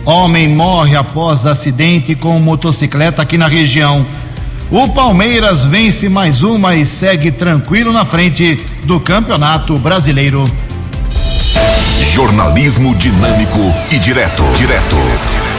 Homem 0.06 0.50
morre 0.50 0.96
após 0.96 1.48
acidente 1.48 2.14
com 2.14 2.38
motocicleta 2.40 3.24
aqui 3.24 3.38
na 3.38 3.48
região. 3.48 4.06
O 4.74 4.88
Palmeiras 4.90 5.66
vence 5.66 6.10
mais 6.10 6.42
uma 6.42 6.76
e 6.76 6.84
segue 6.84 7.30
tranquilo 7.30 7.94
na 7.94 8.04
frente 8.04 8.56
do 8.86 9.00
Campeonato 9.00 9.78
Brasileiro. 9.78 10.46
Jornalismo 12.12 12.96
dinâmico 12.96 13.60
e 13.92 14.00
direto. 14.00 14.44
Direto. 14.58 14.96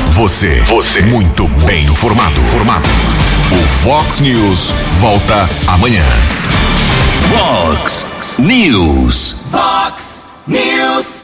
Você. 0.08 0.56
Você. 0.62 1.00
Muito 1.02 1.46
bem 1.64 1.84
informado. 1.84 2.40
Formado. 2.46 2.88
O 3.52 3.64
Fox 3.84 4.18
News 4.18 4.72
volta 4.98 5.48
amanhã. 5.68 6.04
Fox 7.30 8.04
News. 8.40 9.36
Fox 9.48 10.26
News. 10.44 11.22